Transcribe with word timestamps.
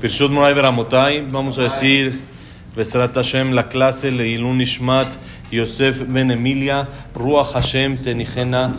Pirshut 0.00 0.30
Moray 0.30 0.54
Beramotai, 0.54 1.22
vamos 1.30 1.58
a 1.58 1.62
decir 1.62 2.20
Besrat 2.76 3.14
Hashem, 3.14 3.52
la 3.52 3.68
clase 3.68 4.10
Leilun 4.10 4.60
Ishmat, 4.60 5.08
Yosef 5.50 6.02
Ben 6.06 6.30
Emilia, 6.30 6.88
Ruach 7.14 7.52
Hashem 7.52 7.96
Tenijena 7.96 8.72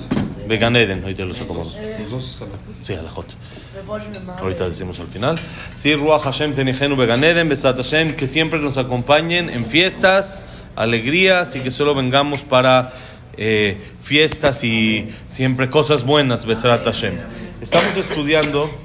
Beganeden. 0.48 1.02
Ahorita 1.04 1.26
los 1.26 1.40
acomodamos. 1.42 1.80
Sí, 2.82 2.94
a 2.94 3.02
la 3.02 3.10
Jot. 3.10 3.28
Ahorita 4.40 4.68
decimos 4.68 5.00
al 5.00 5.08
final. 5.08 5.36
Sí, 5.76 5.96
Ruach 5.96 6.24
Hashem 6.24 6.54
Tenijenu 6.54 6.96
Beganeden, 6.96 7.50
Besrat 7.50 7.78
Hashem, 7.78 8.14
que 8.14 8.28
siempre 8.28 8.60
nos 8.60 8.78
acompañen 8.78 9.50
en 9.50 9.66
fiestas, 9.66 10.44
alegrías 10.76 11.56
y 11.56 11.62
que 11.62 11.72
solo 11.72 11.96
vengamos 11.96 12.44
para 12.44 12.94
eh, 13.38 13.82
fiestas 14.02 14.64
y 14.64 15.10
siempre 15.28 15.70
cosas 15.70 16.04
buenas, 16.04 16.46
Besrat 16.46 16.84
Hashem. 16.84 17.16
Estamos 17.62 17.96
estudiando. 17.98 18.85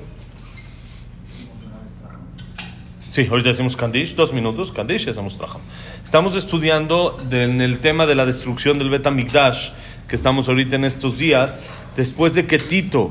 Sí, 3.10 3.26
ahorita 3.28 3.48
decimos 3.48 3.74
Kandish, 3.74 4.14
dos 4.14 4.32
minutos, 4.32 4.70
Kandish 4.70 5.08
y 5.08 5.10
hacemos 5.10 5.36
Trajam. 5.36 5.60
Estamos 6.04 6.36
estudiando 6.36 7.16
en 7.32 7.60
el 7.60 7.80
tema 7.80 8.06
de 8.06 8.14
la 8.14 8.24
destrucción 8.24 8.78
del 8.78 8.88
Bet 8.88 9.10
Mikdash, 9.10 9.70
que 10.06 10.14
estamos 10.14 10.48
ahorita 10.48 10.76
en 10.76 10.84
estos 10.84 11.18
días, 11.18 11.58
después 11.96 12.34
de 12.34 12.46
que 12.46 12.58
Tito, 12.58 13.10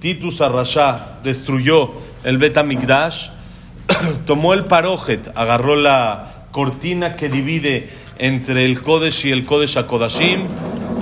Titus 0.00 0.40
Arrasha, 0.40 1.18
destruyó 1.22 1.90
el 2.24 2.38
Bet 2.38 2.56
Mikdash, 2.64 3.28
tomó 4.26 4.54
el 4.54 4.64
parojet, 4.64 5.30
agarró 5.34 5.76
la 5.76 6.46
cortina 6.50 7.14
que 7.14 7.28
divide 7.28 7.90
entre 8.16 8.64
el 8.64 8.80
Kodesh 8.80 9.26
y 9.26 9.30
el 9.30 9.44
Kodesh 9.44 9.76
HaKodashim, 9.76 10.46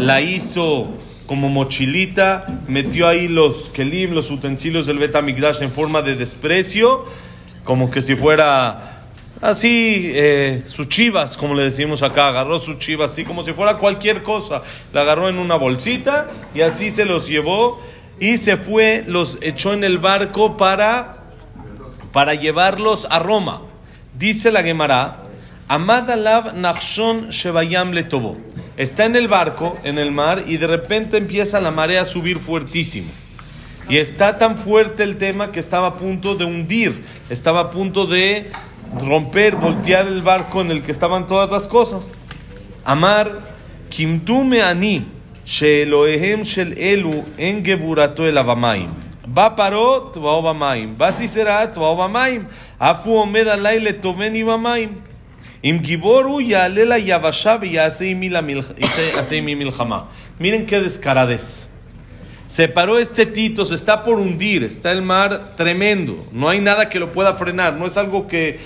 la 0.01 0.21
hizo 0.21 0.89
como 1.27 1.49
mochilita, 1.49 2.65
metió 2.67 3.07
ahí 3.07 3.29
los 3.29 3.69
kelim, 3.69 4.11
los 4.11 4.33
utensilios 4.33 4.87
del 4.87 4.99
Bet 4.99 5.15
HaMikdash 5.15 5.63
en 5.63 5.71
forma 5.71 6.03
de 6.03 6.17
desprecio, 6.17 7.07
como 7.65 7.91
que 7.91 8.03
si 8.03 8.17
fuera 8.17 9.03
así, 9.41 10.11
eh, 10.15 10.63
sus 10.67 10.89
chivas, 10.89 11.37
como 11.37 11.55
le 11.55 11.65
decimos 11.65 12.03
acá, 12.03 12.29
agarró 12.29 12.61
sus 12.61 12.79
chivas 12.79 13.11
así 13.13 13.25
como 13.25 13.45
si 13.45 13.53
fuera 13.53 13.79
cualquier 13.79 14.23
cosa, 14.23 14.63
la 14.93 15.03
agarró 15.03 15.29
en 15.29 15.39
una 15.39 15.57
bolsita 15.57 16.31
y 16.55 16.61
así 16.61 16.91
se 16.91 17.05
los 17.05 17.29
llevó 17.29 17.83
y 18.21 18.37
se 18.37 18.57
fue, 18.57 19.05
los 19.07 19.39
echó 19.43 19.73
en 19.73 19.85
el 19.85 19.99
barco 19.99 20.57
para 20.57 21.23
para 22.13 22.35
llevarlos 22.35 23.07
a 23.11 23.19
Roma. 23.19 23.63
Dice 24.17 24.53
la 24.53 24.63
Gemara, 24.63 25.23
Amad 25.69 26.11
alav 26.11 26.55
nachshon 26.55 27.31
shebayam 27.31 27.93
letovo. 27.93 28.37
Está 28.77 29.07
en 29.07 29.17
el 29.17 29.29
barco, 29.29 29.79
en 29.85 29.99
el 29.99 30.11
mar, 30.11 30.45
y 30.47 30.59
de 30.59 30.67
repente 30.67 31.17
empieza 31.17 31.61
la 31.61 31.71
marea 31.71 32.03
a 32.03 32.05
subir 32.05 32.39
fuertísimo. 32.39 33.11
Y 33.93 33.99
está 33.99 34.39
tan 34.39 34.57
fuerte 34.57 35.03
el 35.03 35.19
tema 35.19 35.53
que 35.53 35.61
estaba 35.61 35.89
a 35.89 35.95
punto 35.97 36.35
de 36.35 36.47
hundir, 36.47 37.05
estaba 37.29 37.61
a 37.61 37.71
punto 37.71 38.07
de 38.07 38.51
romper, 39.05 39.57
voltear 39.57 40.07
el 40.07 40.23
barco 40.23 40.63
en 40.63 40.71
el 40.71 40.83
que 40.83 40.91
estaban 40.91 41.27
todas 41.27 41.51
las 41.51 41.69
cosas. 41.69 42.15
Amar, 42.87 43.41
Kimtume 43.91 44.63
Ani, 44.63 45.05
Sheloehem 45.45 46.41
Shel 46.41 46.79
Elu, 46.79 47.23
En 47.37 47.63
Geburato 47.63 48.27
El 48.27 48.39
Abamaim. 48.39 48.89
Va 49.29 49.55
paró, 49.55 50.11
Tuaobamaim. 50.15 50.97
Va 50.99 51.13
si 51.13 51.29
será, 51.29 51.71
Tuaobamaim. 51.71 52.47
Afu 52.79 53.15
Omed 53.15 53.47
Alay 53.47 53.79
Le 53.79 53.93
Tomen 53.93 54.35
Ibamaim. 54.35 55.03
Im 55.61 55.83
Giboru 55.83 56.41
Yalela 56.41 56.99
Yavashab 56.99 57.61
Milhama. 57.61 58.49
Miren 60.39 60.65
qué 60.65 60.81
descaradez. 60.81 61.72
Se 62.53 62.69
paró 62.69 62.99
este 62.99 63.25
Tito, 63.25 63.65
se 63.65 63.75
está 63.75 64.03
por 64.03 64.19
hundir, 64.19 64.63
está 64.63 64.93
el 64.93 65.01
mar 65.01 65.57
tremendo, 65.57 66.27
no 66.33 66.51
hay 66.51 66.61
nada 66.61 66.91
que 66.91 66.99
lo 66.99 67.11
pueda 67.11 67.33
frenar, 67.33 67.79
no 67.79 67.87
es 67.87 67.97
algo 67.97 68.29
que 68.29 68.59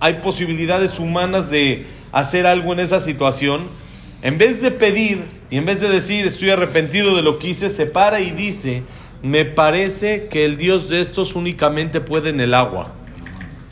hay 0.00 0.14
posibilidades 0.14 0.98
humanas 0.98 1.48
de 1.48 1.86
hacer 2.10 2.44
algo 2.44 2.72
en 2.72 2.80
esa 2.80 2.98
situación. 2.98 3.68
En 4.22 4.36
vez 4.36 4.60
de 4.62 4.72
pedir 4.72 5.22
y 5.48 5.58
en 5.58 5.64
vez 5.64 5.80
de 5.80 5.88
decir 5.88 6.26
estoy 6.26 6.50
arrepentido 6.50 7.14
de 7.14 7.22
lo 7.22 7.38
que 7.38 7.50
hice, 7.50 7.70
se 7.70 7.86
para 7.86 8.20
y 8.20 8.32
dice, 8.32 8.82
me 9.22 9.44
parece 9.44 10.26
que 10.26 10.44
el 10.44 10.56
Dios 10.56 10.88
de 10.88 11.00
estos 11.00 11.36
únicamente 11.36 12.00
puede 12.00 12.30
en 12.30 12.40
el 12.40 12.52
agua. 12.52 12.92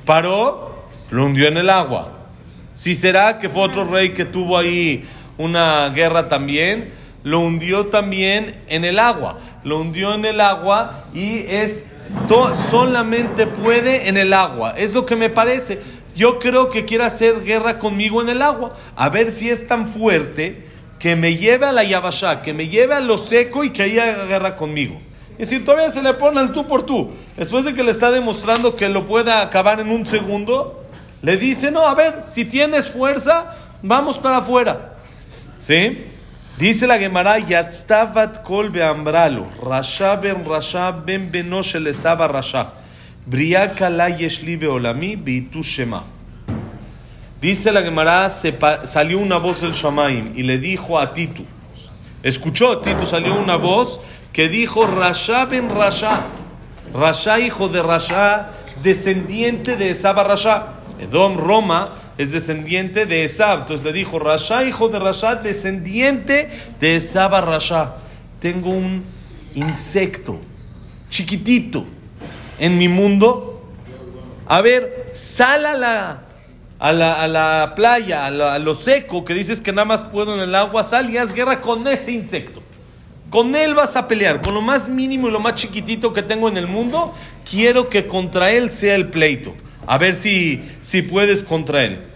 Paró, 0.04 0.84
lo 1.10 1.26
hundió 1.26 1.48
en 1.48 1.56
el 1.56 1.68
agua. 1.68 2.28
Si 2.72 2.94
será 2.94 3.40
que 3.40 3.48
fue 3.48 3.62
otro 3.62 3.86
rey 3.86 4.10
que 4.10 4.24
tuvo 4.24 4.56
ahí 4.56 5.02
una 5.36 5.88
guerra 5.88 6.28
también, 6.28 6.96
lo 7.22 7.40
hundió 7.40 7.86
también 7.86 8.62
en 8.68 8.84
el 8.84 8.98
agua. 8.98 9.38
Lo 9.64 9.80
hundió 9.80 10.14
en 10.14 10.24
el 10.24 10.40
agua 10.40 11.04
y 11.14 11.38
es 11.40 11.82
solamente 12.70 13.46
puede 13.46 14.08
en 14.08 14.16
el 14.16 14.32
agua. 14.32 14.74
Es 14.76 14.94
lo 14.94 15.04
que 15.04 15.16
me 15.16 15.30
parece. 15.30 15.80
Yo 16.14 16.38
creo 16.38 16.70
que 16.70 16.84
quiere 16.84 17.04
hacer 17.04 17.44
guerra 17.44 17.78
conmigo 17.78 18.22
en 18.22 18.28
el 18.28 18.42
agua. 18.42 18.74
A 18.96 19.08
ver 19.08 19.30
si 19.30 19.50
es 19.50 19.66
tan 19.66 19.86
fuerte 19.86 20.66
que 20.98 21.16
me 21.16 21.36
lleve 21.36 21.66
a 21.66 21.72
la 21.72 21.84
Yabashá, 21.84 22.42
que 22.42 22.52
me 22.52 22.68
lleve 22.68 22.94
a 22.94 23.00
lo 23.00 23.18
seco 23.18 23.62
y 23.62 23.70
que 23.70 23.82
ahí 23.82 23.98
haga 23.98 24.24
guerra 24.24 24.56
conmigo. 24.56 25.00
Es 25.38 25.50
decir, 25.50 25.64
todavía 25.64 25.90
se 25.90 26.02
le 26.02 26.14
pone 26.14 26.48
tú 26.48 26.66
por 26.66 26.82
tú. 26.82 27.12
Después 27.36 27.64
de 27.64 27.72
que 27.72 27.84
le 27.84 27.92
está 27.92 28.10
demostrando 28.10 28.74
que 28.74 28.88
lo 28.88 29.04
pueda 29.04 29.40
acabar 29.40 29.78
en 29.78 29.90
un 29.90 30.04
segundo, 30.04 30.84
le 31.22 31.36
dice, 31.36 31.70
no, 31.70 31.86
a 31.86 31.94
ver, 31.94 32.22
si 32.22 32.44
tienes 32.44 32.90
fuerza, 32.90 33.54
vamos 33.80 34.18
para 34.18 34.38
afuera. 34.38 34.96
¿Sí? 35.60 36.06
Dice 36.58 36.88
la 36.88 36.98
Gemara, 36.98 37.38
Yatztavat 37.38 38.42
kol 38.42 38.68
beambralo, 38.68 39.46
Rasha 39.62 40.16
ben 40.20 40.44
Rasha 40.44 40.90
ben 40.90 41.30
beno 41.30 41.62
shel 41.62 41.86
Esab 41.86 42.18
Rasha, 42.18 42.72
Bria 43.24 43.68
kala 43.68 44.10
yeshli 44.10 44.58
beolami 44.58 45.14
beitu 45.16 45.62
shema. 45.62 46.02
Dice 47.40 47.70
la 47.70 47.80
Gemara, 47.80 48.28
salió 48.28 49.20
una 49.20 49.38
voz 49.38 49.60
del 49.60 49.70
Shamaim 49.70 50.32
y 50.34 50.42
le 50.42 50.58
dijo 50.58 50.98
a 50.98 51.12
Titu, 51.12 51.44
escuchó 52.24 52.78
Titu, 52.78 53.06
salió 53.06 53.38
una 53.38 53.54
voz 53.54 54.00
que 54.32 54.48
dijo, 54.48 54.84
Rasha 54.84 55.44
ben 55.44 55.70
Rasha, 55.70 56.22
Rasha 56.92 57.38
hijo 57.38 57.68
de 57.68 57.84
Rasha, 57.84 58.48
descendiente 58.82 59.76
de 59.76 59.90
Esab 59.90 60.18
a 60.18 60.24
Rasha. 60.24 60.66
Edom, 60.98 61.36
Roma, 61.36 61.88
es 62.18 62.32
descendiente 62.32 63.06
de 63.06 63.24
Esab. 63.24 63.60
Entonces 63.60 63.86
le 63.86 63.92
dijo, 63.92 64.18
Rasha 64.18 64.64
hijo 64.64 64.88
de 64.88 64.98
Rasha, 64.98 65.36
descendiente 65.36 66.50
de 66.80 66.96
Esab 66.96 67.34
a 67.34 67.40
Rasha. 67.40 67.94
Tengo 68.40 68.70
un 68.70 69.04
insecto 69.54 70.38
chiquitito 71.08 71.86
en 72.58 72.76
mi 72.76 72.88
mundo. 72.88 73.64
A 74.46 74.60
ver, 74.60 75.12
sal 75.14 75.64
a 75.64 75.74
la, 75.74 76.22
a 76.78 76.92
la, 76.92 77.22
a 77.22 77.28
la 77.28 77.72
playa, 77.76 78.26
a, 78.26 78.54
a 78.54 78.58
lo 78.58 78.74
seco, 78.74 79.24
que 79.24 79.34
dices 79.34 79.60
que 79.60 79.72
nada 79.72 79.84
más 79.84 80.04
puedo 80.04 80.34
en 80.34 80.40
el 80.40 80.54
agua, 80.54 80.82
sal 80.84 81.10
y 81.10 81.18
haz 81.18 81.32
guerra 81.32 81.60
con 81.60 81.86
ese 81.86 82.12
insecto. 82.12 82.62
Con 83.30 83.54
él 83.54 83.74
vas 83.74 83.94
a 83.94 84.08
pelear, 84.08 84.40
con 84.40 84.54
lo 84.54 84.62
más 84.62 84.88
mínimo 84.88 85.28
y 85.28 85.30
lo 85.30 85.38
más 85.38 85.54
chiquitito 85.54 86.14
que 86.14 86.22
tengo 86.22 86.48
en 86.48 86.56
el 86.56 86.66
mundo, 86.66 87.14
quiero 87.48 87.90
que 87.90 88.06
contra 88.06 88.50
él 88.52 88.72
sea 88.72 88.94
el 88.94 89.08
pleito. 89.08 89.54
A 89.86 89.98
ver 89.98 90.14
si, 90.14 90.62
si 90.80 91.02
puedes 91.02 91.44
contra 91.44 91.84
él. 91.84 92.07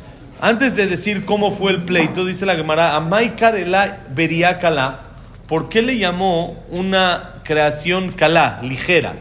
Antes 0.44 0.74
de 0.74 0.88
decir 0.88 1.24
cómo 1.24 1.52
fue 1.52 1.70
el 1.70 1.84
pleito, 1.84 2.24
dice 2.24 2.46
la 2.46 2.56
Gemara, 2.56 2.96
Amai 2.96 3.36
Karela 3.36 4.00
Beria 4.12 4.58
Kala, 4.58 5.02
¿por 5.46 5.68
qué 5.68 5.82
le 5.82 5.98
llamó 5.98 6.64
una 6.68 7.34
creación 7.44 8.10
Kala, 8.10 8.58
ligera? 8.64 9.14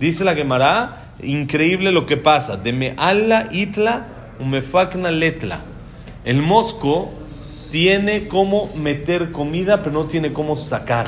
Dice 0.00 0.24
la 0.24 0.34
Gemara, 0.34 1.12
increíble 1.22 1.92
lo 1.92 2.04
que 2.04 2.16
pasa, 2.16 2.56
de 2.56 2.72
me 2.72 2.94
alla 2.96 3.46
itla 3.52 4.06
umefakna 4.40 5.12
letla. 5.12 5.60
El 6.24 6.42
mosco 6.42 7.12
tiene 7.70 8.26
cómo 8.26 8.68
meter 8.74 9.30
comida, 9.30 9.84
pero 9.84 9.92
no 9.92 10.06
tiene 10.06 10.32
cómo 10.32 10.56
sacar. 10.56 11.06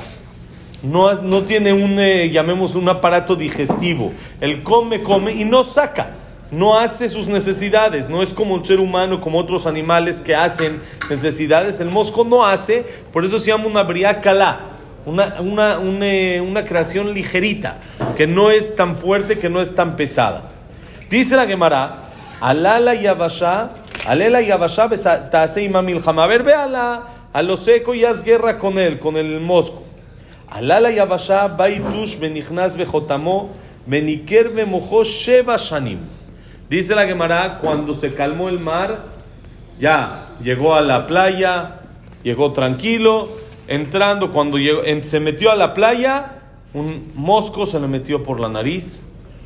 No, 0.85 1.15
no 1.15 1.43
tiene 1.43 1.73
un, 1.73 1.99
eh, 1.99 2.31
llamemos, 2.31 2.77
un 2.77 2.89
aparato 2.91 3.35
digestivo. 3.35 4.13
Él 4.41 4.63
come, 4.63 5.03
come 5.03 5.33
y 5.33 5.45
no 5.45 5.65
saca. 5.65 6.18
No 6.51 6.79
hace 6.79 7.09
sus 7.09 7.29
necesidades. 7.29 8.09
No 8.09 8.23
es 8.23 8.33
como 8.33 8.57
el 8.57 8.65
ser 8.65 8.81
humano, 8.81 9.21
como 9.21 9.39
otros 9.39 9.67
animales 9.67 10.21
que 10.21 10.35
hacen 10.35 10.81
necesidades. 11.11 11.81
El 11.81 11.91
mosco 11.91 12.25
no 12.25 12.45
hace, 12.45 12.85
por 13.13 13.25
eso 13.25 13.39
se 13.39 13.49
llama 13.49 13.67
una 13.67 13.83
briácala. 13.83 14.61
Una, 15.05 15.41
una, 15.41 15.79
una, 15.79 16.07
eh, 16.07 16.41
una 16.41 16.65
creación 16.65 17.15
ligerita, 17.15 17.79
que 18.17 18.27
no 18.27 18.51
es 18.51 18.77
tan 18.77 18.95
fuerte, 18.95 19.39
que 19.39 19.49
no 19.49 19.63
es 19.63 19.75
tan 19.75 19.97
pesada. 19.97 20.51
Dice 21.09 21.35
la 21.35 21.47
Gemara, 21.47 22.11
alala 22.41 22.95
yavasha, 22.95 23.71
alela 24.07 24.43
yavasha 24.43 25.31
tase 25.31 25.63
imamilhama. 25.63 26.25
A 26.25 26.27
ver, 26.27 26.43
ve 26.43 26.53
a, 26.53 27.43
lo 27.43 27.57
seco 27.57 27.95
y 27.95 28.05
haz 28.05 28.23
guerra 28.23 28.59
con 28.59 28.79
él, 28.79 28.99
con 28.99 29.17
el 29.17 29.41
mosco. 29.41 29.83
Alala 30.51 30.91
yavasha 30.91 31.49
baitush 31.49 32.19
benichnas 32.19 32.77
bejotamo 32.77 33.51
beniker 33.87 34.51
bemojo 34.51 35.05
sheva 35.05 35.57
shanim. 35.57 36.18
Dice 36.69 36.95
la 36.95 37.07
Gemara, 37.07 37.59
cuando 37.61 37.95
se 37.95 38.13
calmó 38.13 38.49
el 38.49 38.59
mar, 38.59 39.05
ya 39.81 40.27
llegó 40.43 40.75
a 40.75 40.83
la 40.83 41.07
playa, 41.07 41.81
llegó 42.23 42.53
tranquilo, 42.53 43.31
entrando, 43.69 44.33
cuando 44.33 44.59
llegó- 44.59 44.83
se 45.03 45.21
metió 45.21 45.51
a 45.51 45.57
la 45.57 45.73
playa, 45.73 46.33
un 46.75 47.11
mosco 47.15 47.65
se 47.65 47.81
le 47.81 47.89
metió 47.89 48.23
por 48.23 48.39
la 48.39 48.51
nariz, 48.51 49.03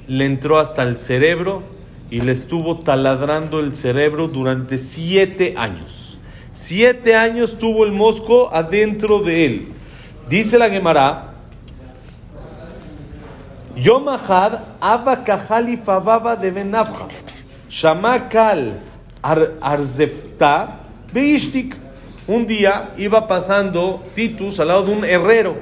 le 0.08 0.26
entró 0.26 0.58
hasta 0.58 0.82
el 0.82 0.98
cerebro 0.98 1.62
y 2.10 2.20
le 2.22 2.32
estuvo 2.32 2.76
taladrando 2.78 3.60
el 3.60 3.74
cerebro 3.74 4.26
durante 4.26 4.78
siete 4.78 5.54
años. 5.56 6.18
Siete 6.50 7.14
años 7.14 7.56
tuvo 7.56 7.84
el 7.84 7.92
mosco 7.92 8.50
adentro 8.52 9.20
de 9.20 9.46
él. 9.46 9.68
Dice 10.28 10.58
la 10.58 10.68
Gemara, 10.68 11.31
Yom 13.76 14.06
Ahad, 14.08 14.60
Abba 14.80 16.36
de 16.36 16.50
Benafja, 16.50 17.08
Shamakal 17.70 18.74
Arzefta, 19.22 20.80
Beishtik. 21.12 21.76
Un 22.26 22.46
día 22.46 22.90
iba 22.98 23.26
pasando 23.26 24.02
Titus 24.14 24.60
al 24.60 24.68
lado 24.68 24.84
de 24.84 24.92
un 24.92 25.04
herrero. 25.04 25.56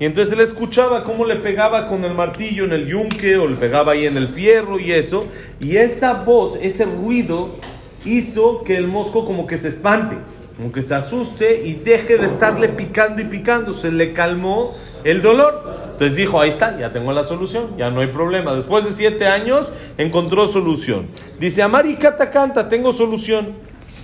Y 0.00 0.06
entonces 0.06 0.32
él 0.32 0.40
escuchaba 0.40 1.04
cómo 1.04 1.24
le 1.24 1.36
pegaba 1.36 1.86
con 1.88 2.04
el 2.04 2.14
martillo 2.14 2.64
en 2.64 2.72
el 2.72 2.88
yunque 2.88 3.36
o 3.36 3.46
le 3.46 3.56
pegaba 3.56 3.92
ahí 3.92 4.06
en 4.06 4.16
el 4.16 4.28
fierro 4.28 4.80
y 4.80 4.92
eso. 4.92 5.26
Y 5.60 5.76
esa 5.76 6.14
voz, 6.14 6.58
ese 6.60 6.86
ruido, 6.86 7.56
hizo 8.04 8.64
que 8.64 8.76
el 8.76 8.88
mosco 8.88 9.24
como 9.24 9.46
que 9.46 9.58
se 9.58 9.68
espante, 9.68 10.16
como 10.56 10.72
que 10.72 10.82
se 10.82 10.94
asuste 10.94 11.62
y 11.64 11.74
deje 11.74 12.18
de 12.18 12.26
estarle 12.26 12.68
picando 12.70 13.22
y 13.22 13.26
picando. 13.26 13.74
Se 13.74 13.92
le 13.92 14.12
calmó 14.12 14.74
el 15.04 15.22
dolor. 15.22 15.81
Entonces 15.92 16.16
dijo, 16.16 16.40
ahí 16.40 16.48
está, 16.48 16.78
ya 16.78 16.90
tengo 16.90 17.12
la 17.12 17.24
solución, 17.24 17.76
ya 17.76 17.90
no 17.90 18.00
hay 18.00 18.08
problema. 18.08 18.54
Después 18.54 18.84
de 18.84 18.92
siete 18.92 19.26
años 19.26 19.72
encontró 19.98 20.48
solución. 20.48 21.06
Dice, 21.38 21.62
Amari 21.62 21.96
Kata 21.96 22.30
canta, 22.30 22.68
tengo 22.68 22.92
solución. 22.92 23.50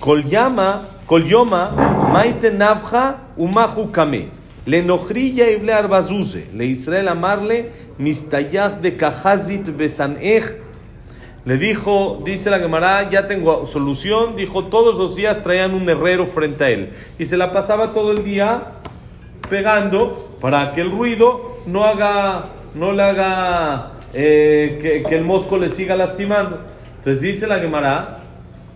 Kolyama, 0.00 0.88
Kolyoma, 1.06 1.70
Maite 2.12 2.50
Navja, 2.50 3.17
Umahu 3.37 3.90
Kame. 3.90 4.29
Le 4.67 4.82
nohrilla 4.82 5.50
y 5.50 5.70
arbazuze, 5.70 6.46
le 6.55 6.67
Israel 6.67 7.08
amarle, 7.08 7.73
mistayach 7.96 8.81
de 8.81 8.96
Kahazit 8.96 9.75
besanech. 9.75 10.44
Le 11.46 11.56
dijo, 11.56 12.20
dice 12.23 12.50
la 12.50 12.58
Gemara, 12.58 13.08
ya 13.08 13.26
tengo 13.26 13.64
solución. 13.64 14.37
Dijo, 14.37 14.64
todos 14.64 14.99
los 14.99 15.17
días 15.17 15.43
traían 15.43 15.73
un 15.73 15.88
herrero 15.88 16.26
frente 16.26 16.64
a 16.64 16.69
él. 16.69 16.90
Y 17.19 17.25
se 17.25 17.38
la 17.38 17.52
pasaba 17.52 17.93
todo 17.93 18.12
el 18.12 18.23
día 18.23 18.73
pegando 19.49 20.37
para 20.43 20.75
que 20.75 20.82
el 20.82 20.90
ruido 20.90 21.48
no 21.67 21.85
haga, 21.85 22.47
no 22.75 22.93
le 22.93 23.03
haga 23.03 23.93
eh, 24.15 25.05
que, 25.07 25.15
el 25.15 25.25
mosco 25.25 25.59
le 25.59 25.69
siga 25.69 25.97
lastimando. 25.97 26.59
Entonces 26.99 27.23
dice 27.23 27.47
la 27.47 27.59
Gemara 27.59 28.19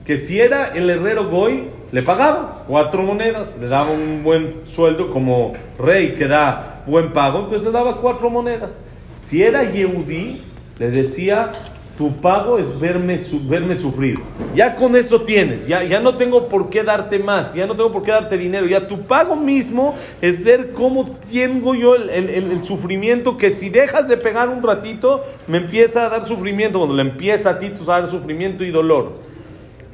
que 0.04 0.16
si 0.16 0.40
era 0.40 0.72
el 0.74 0.90
herrero 0.90 1.28
Goy, 1.28 1.68
le 1.92 2.02
pagaba 2.02 2.64
cuatro 2.66 3.02
monedas, 3.02 3.56
le 3.60 3.68
daba 3.68 3.90
un 3.90 4.22
buen 4.24 4.62
sueldo 4.68 5.10
como 5.10 5.52
rey 5.78 6.14
que 6.14 6.26
da 6.26 6.82
buen 6.86 7.12
pago, 7.12 7.40
entonces 7.40 7.62
le 7.62 7.70
daba 7.70 7.96
cuatro 7.96 8.30
monedas. 8.30 8.82
Si 9.18 9.42
era 9.42 9.62
Yehudí, 9.62 10.42
le 10.78 10.90
decía 10.90 11.52
tu 11.96 12.10
pago 12.16 12.58
es 12.58 12.78
verme, 12.80 13.20
verme 13.42 13.74
sufrir. 13.74 14.18
Ya 14.54 14.74
con 14.76 14.96
eso 14.96 15.20
tienes, 15.20 15.66
ya, 15.66 15.82
ya 15.82 16.00
no 16.00 16.16
tengo 16.16 16.48
por 16.48 16.70
qué 16.70 16.82
darte 16.82 17.18
más, 17.18 17.52
ya 17.54 17.66
no 17.66 17.74
tengo 17.74 17.92
por 17.92 18.02
qué 18.02 18.12
darte 18.12 18.38
dinero. 18.38 18.66
Ya 18.66 18.86
tu 18.86 19.02
pago 19.02 19.36
mismo 19.36 19.94
es 20.20 20.42
ver 20.42 20.72
cómo 20.72 21.04
tengo 21.30 21.74
yo 21.74 21.94
el, 21.94 22.64
sufrimiento 22.64 23.36
que 23.36 23.50
si 23.50 23.68
dejas 23.68 24.08
de 24.08 24.16
pegar 24.16 24.48
un 24.48 24.62
ratito, 24.62 25.22
me 25.46 25.58
empieza 25.58 26.06
a 26.06 26.08
dar 26.08 26.24
sufrimiento. 26.24 26.78
Cuando 26.78 26.96
le 26.96 27.02
empieza 27.02 27.50
a 27.50 27.58
ti 27.58 27.66
a 27.66 27.84
dar 27.84 28.08
sufrimiento 28.08 28.64
y 28.64 28.70
dolor. 28.70 29.12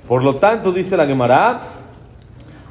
Por 0.06 0.22
lo 0.22 0.36
tanto, 0.36 0.72
dice 0.72 0.96
la 0.96 1.06
Gemara, 1.06 1.60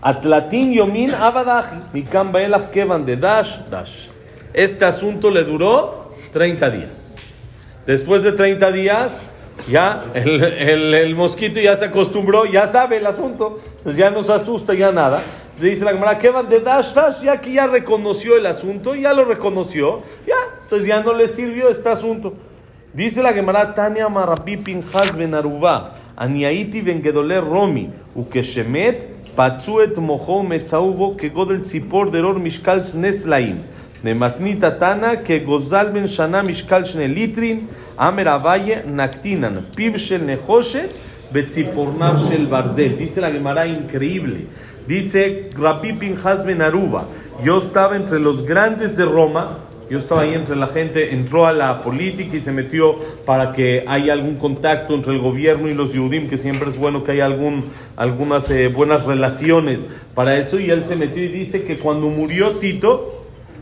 Atlatín 0.01 0.73
Yomin 0.73 1.11
Abadaj, 1.11 1.91
mi 1.93 2.03
que 2.03 2.83
van 2.85 3.05
de 3.05 3.17
Dash, 3.17 3.57
Dash. 3.69 4.07
Este 4.53 4.85
asunto 4.85 5.29
le 5.29 5.43
duró 5.43 6.13
30 6.31 6.69
días. 6.69 7.16
Después 7.87 8.21
de 8.21 8.33
30 8.33 8.69
días, 8.73 9.17
ya 9.69 10.03
el, 10.13 11.15
mosquito 11.15 11.57
ya 11.61 11.73
se 11.77 11.85
acostumbró, 11.85 12.45
ya 12.45 12.67
sabe 12.67 12.97
el 12.97 13.07
asunto, 13.07 13.61
entonces 13.77 13.97
ya 13.97 14.11
no 14.11 14.23
se 14.23 14.33
asusta, 14.33 14.73
ya 14.73 14.91
nada. 14.91 15.21
Dice 15.59 15.85
la 15.85 15.93
Gemara, 15.93 16.19
¿qué 16.19 16.29
van 16.29 16.49
de 16.49 16.59
Dash 16.59 16.93
Dash? 16.93 17.21
Ya 17.21 17.39
que 17.39 17.53
ya 17.53 17.65
reconoció 17.65 18.35
el 18.35 18.45
asunto, 18.45 18.93
ya 18.93 19.13
lo 19.13 19.23
reconoció, 19.23 20.01
ya, 20.27 20.35
entonces 20.63 20.85
ya 20.85 21.01
no 21.01 21.13
le 21.13 21.29
sirvió 21.29 21.69
este 21.69 21.87
asunto. 21.87 22.33
Dice 22.93 23.23
la 23.23 23.31
Gemara, 23.31 23.73
Tania 23.73 24.09
Marapi 24.09 24.57
Pinchas 24.57 25.15
Ben 25.15 25.33
Aruba, 25.33 25.95
Aniaiti 26.17 26.81
Ben 26.81 27.01
Romi, 27.41 27.89
Ukeshemet, 28.15 29.33
Patzuet 29.33 29.97
Mojo 29.97 30.43
Metzaubo, 30.43 31.15
que 31.15 31.29
Godel 31.29 31.63
Tzipor 31.63 32.11
Deror 32.11 32.37
Mishkal 32.37 32.83
Neslaim. 32.95 33.59
Nematnita 34.03 34.77
Tana, 34.77 35.23
que 35.23 35.39
Gozal 35.39 35.91
Ben 35.91 36.05
Shana 36.05 36.43
Mishkal 36.43 36.83
Litrin, 37.13 37.67
Amer 37.97 38.27
Avaye 38.27 38.83
Naktinan, 38.85 39.65
Piv 39.75 39.97
Shel 39.97 40.21
Nehoshet, 40.21 40.93
Betzipornav 41.31 42.19
Shel 42.19 42.47
Barzel. 42.47 42.97
Dice 42.97 43.21
la 43.21 43.31
Gemara 43.31 43.65
increíble. 43.65 44.45
Dice 44.87 45.49
Rapi 45.57 45.93
Pinhas 45.93 46.45
Ben 46.45 46.61
Aruba. 46.61 47.07
Yo 47.43 47.57
estaba 47.57 47.95
entre 47.95 48.19
los 48.19 48.45
grandes 48.45 48.95
de 48.97 49.05
Roma. 49.05 49.59
Yo 49.89 49.99
estaba 49.99 50.21
ahí 50.21 50.33
entre 50.33 50.57
la 50.57 50.67
gente, 50.67 51.13
entró 51.13 51.47
a 51.47 51.53
la 51.53 51.81
política 51.81 52.35
y 52.35 52.41
se 52.41 52.51
metió 52.51 52.97
para 53.25 53.53
que 53.53 53.85
haya 53.87 54.11
algún 54.11 54.35
contacto 54.35 54.93
entre 54.93 55.13
el 55.13 55.19
gobierno 55.19 55.69
y 55.69 55.73
los 55.73 55.93
Yudim, 55.93 56.27
que 56.27 56.37
siempre 56.37 56.69
es 56.69 56.77
bueno 56.77 57.05
que 57.05 57.13
haya 57.13 57.25
algún, 57.25 57.63
algunas 57.95 58.49
eh, 58.51 58.67
buenas 58.67 59.05
relaciones 59.05 59.79
para 60.13 60.37
eso. 60.37 60.59
Y 60.59 60.71
él 60.71 60.83
se 60.83 60.97
metió 60.97 61.23
y 61.23 61.29
dice 61.29 61.63
que 61.63 61.77
cuando 61.77 62.09
murió 62.09 62.57
Tito, 62.57 63.16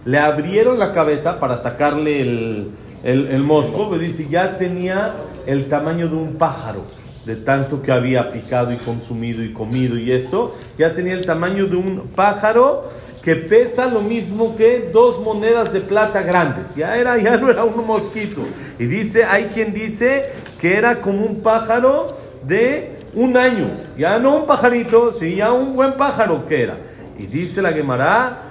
le 0.06 0.20
abrieron 0.20 0.80
la 0.80 0.94
cabeza 0.94 1.40
para 1.40 1.58
sacarle 1.58 2.22
el, 2.22 2.72
el, 3.04 3.44
mosco, 3.44 3.90
me 3.90 4.00
dice, 4.00 4.28
ya 4.30 4.58
tenía 4.58 5.16
el 5.46 5.68
tamaño 5.68 6.08
de 6.08 6.16
un 6.16 6.36
pájaro, 6.36 6.86
de 7.26 7.36
tanto 7.36 7.82
que 7.82 7.92
había 7.92 8.32
picado 8.32 8.72
y 8.72 8.78
consumido 8.78 9.44
y 9.44 9.52
comido 9.52 9.98
y 9.98 10.12
esto, 10.12 10.56
ya 10.78 10.94
tenía 10.94 11.14
el 11.14 11.26
tamaño 11.26 11.66
de 11.66 11.76
un 11.76 12.02
pájaro 12.16 12.88
que 13.24 13.36
pesa 13.36 13.88
lo 13.88 14.02
mismo 14.02 14.56
que 14.56 14.92
dos 14.94 15.20
monedas 15.20 15.74
de 15.74 15.82
plata 15.82 16.22
grandes. 16.22 16.76
Ya, 16.76 16.96
era, 16.96 17.18
ya 17.18 17.38
no 17.38 17.50
era 17.50 17.64
un 17.64 17.84
mosquito. 17.88 18.42
Y 18.78 18.86
dice, 18.86 19.24
hay 19.24 19.46
quien 19.46 19.74
dice 19.74 20.32
que 20.62 20.76
era 20.78 21.02
como 21.02 21.26
un 21.26 21.42
pájaro 21.42 22.06
de 22.46 22.96
un 23.16 23.36
año. 23.36 23.72
Ya 23.98 24.20
no 24.20 24.38
un 24.38 24.46
pajarito, 24.46 25.12
sí, 25.14 25.38
ya 25.38 25.52
un 25.52 25.76
buen 25.76 25.94
pájaro 25.94 26.46
que 26.48 26.62
era. 26.62 26.78
Y 27.18 27.26
dice 27.26 27.64
la 27.64 27.74
Gemara, 27.74 28.45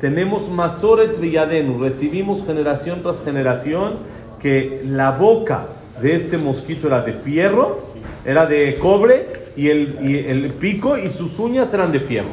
tenemos 0.00 0.48
Masoret 0.48 1.18
Villadenu, 1.18 1.78
recibimos 1.78 2.44
generación 2.46 3.02
tras 3.02 3.22
generación 3.22 3.98
que 4.40 4.82
la 4.84 5.10
boca 5.10 5.66
de 6.00 6.14
este 6.14 6.38
mosquito 6.38 6.86
era 6.86 7.02
de 7.02 7.12
fierro, 7.12 7.82
era 8.24 8.46
de 8.46 8.76
cobre 8.76 9.26
y 9.56 9.68
el, 9.68 9.98
el 10.00 10.50
pico 10.54 10.96
y 10.96 11.10
sus 11.10 11.38
uñas 11.38 11.72
eran 11.74 11.92
de 11.92 12.00
fierro. 12.00 12.30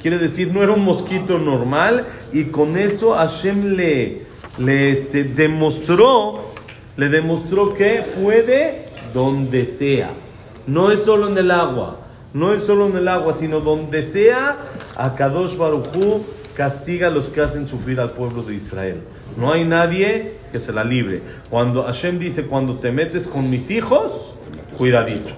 Quiere 0.00 0.18
decir, 0.18 0.52
no 0.52 0.62
era 0.62 0.72
un 0.72 0.84
mosquito 0.84 1.38
normal 1.38 2.04
y 2.32 2.44
con 2.44 2.76
eso 2.76 3.14
Hashem 3.14 3.76
le, 3.76 4.22
le 4.58 4.90
este, 4.90 5.24
demostró, 5.24 6.44
le 6.96 7.08
demostró 7.08 7.74
que 7.74 8.04
puede 8.22 8.86
donde 9.14 9.66
sea. 9.66 10.10
No 10.66 10.92
es 10.92 11.00
solo 11.00 11.28
en 11.28 11.38
el 11.38 11.50
agua, 11.50 11.96
no 12.34 12.52
es 12.52 12.64
solo 12.64 12.86
en 12.86 12.96
el 12.96 13.08
agua, 13.08 13.32
sino 13.32 13.60
donde 13.60 14.02
sea, 14.02 14.56
a 14.96 15.14
Kadosh 15.14 15.56
Baruchu 15.56 16.22
castiga 16.56 17.08
a 17.08 17.10
los 17.10 17.26
que 17.26 17.42
hacen 17.42 17.68
sufrir 17.68 18.00
al 18.00 18.12
pueblo 18.12 18.42
de 18.42 18.54
Israel. 18.54 19.02
No 19.36 19.52
hay 19.52 19.64
nadie 19.64 20.32
que 20.50 20.58
se 20.58 20.72
la 20.72 20.84
libre. 20.84 21.20
Cuando 21.50 21.82
Hashem 21.82 22.18
dice, 22.18 22.46
cuando 22.46 22.78
te 22.78 22.90
metes 22.90 23.26
con 23.26 23.50
mis 23.50 23.70
hijos, 23.70 24.34
cuidadito. 24.78 25.28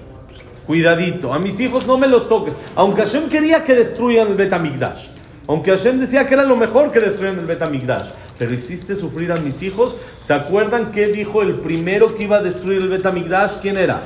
Cuidadito. 0.67 1.33
A 1.33 1.39
mis 1.39 1.59
hijos 1.61 1.87
no 1.87 1.99
me 1.99 2.07
los 2.07 2.29
toques. 2.29 2.55
Aunque 2.77 3.03
Hashem 3.03 3.29
quería 3.29 3.65
que 3.65 3.75
destruyan 3.75 4.29
el 4.29 4.35
Betamigdash. 4.35 5.09
Aunque 5.49 5.71
Hashem 5.71 5.99
decía 5.99 6.29
que 6.29 6.35
era 6.35 6.45
lo 6.45 6.57
mejor 6.57 6.93
que 6.93 7.01
destruyan 7.01 7.39
el 7.39 7.47
Betamigdash. 7.47 8.11
Pero 8.39 8.55
hiciste 8.55 8.95
sufrir 8.95 9.33
a 9.33 9.37
mis 9.37 9.63
hijos. 9.63 9.97
¿Se 10.21 10.35
acuerdan 10.35 10.93
qué 10.93 11.07
dijo 11.07 11.43
el 11.43 11.55
primero 11.55 12.15
que 12.15 12.25
iba 12.25 12.37
a 12.37 12.43
destruir 12.43 12.83
el 12.83 12.89
Betamigdash? 12.91 13.61
¿Quién 13.63 13.79
era? 13.79 14.01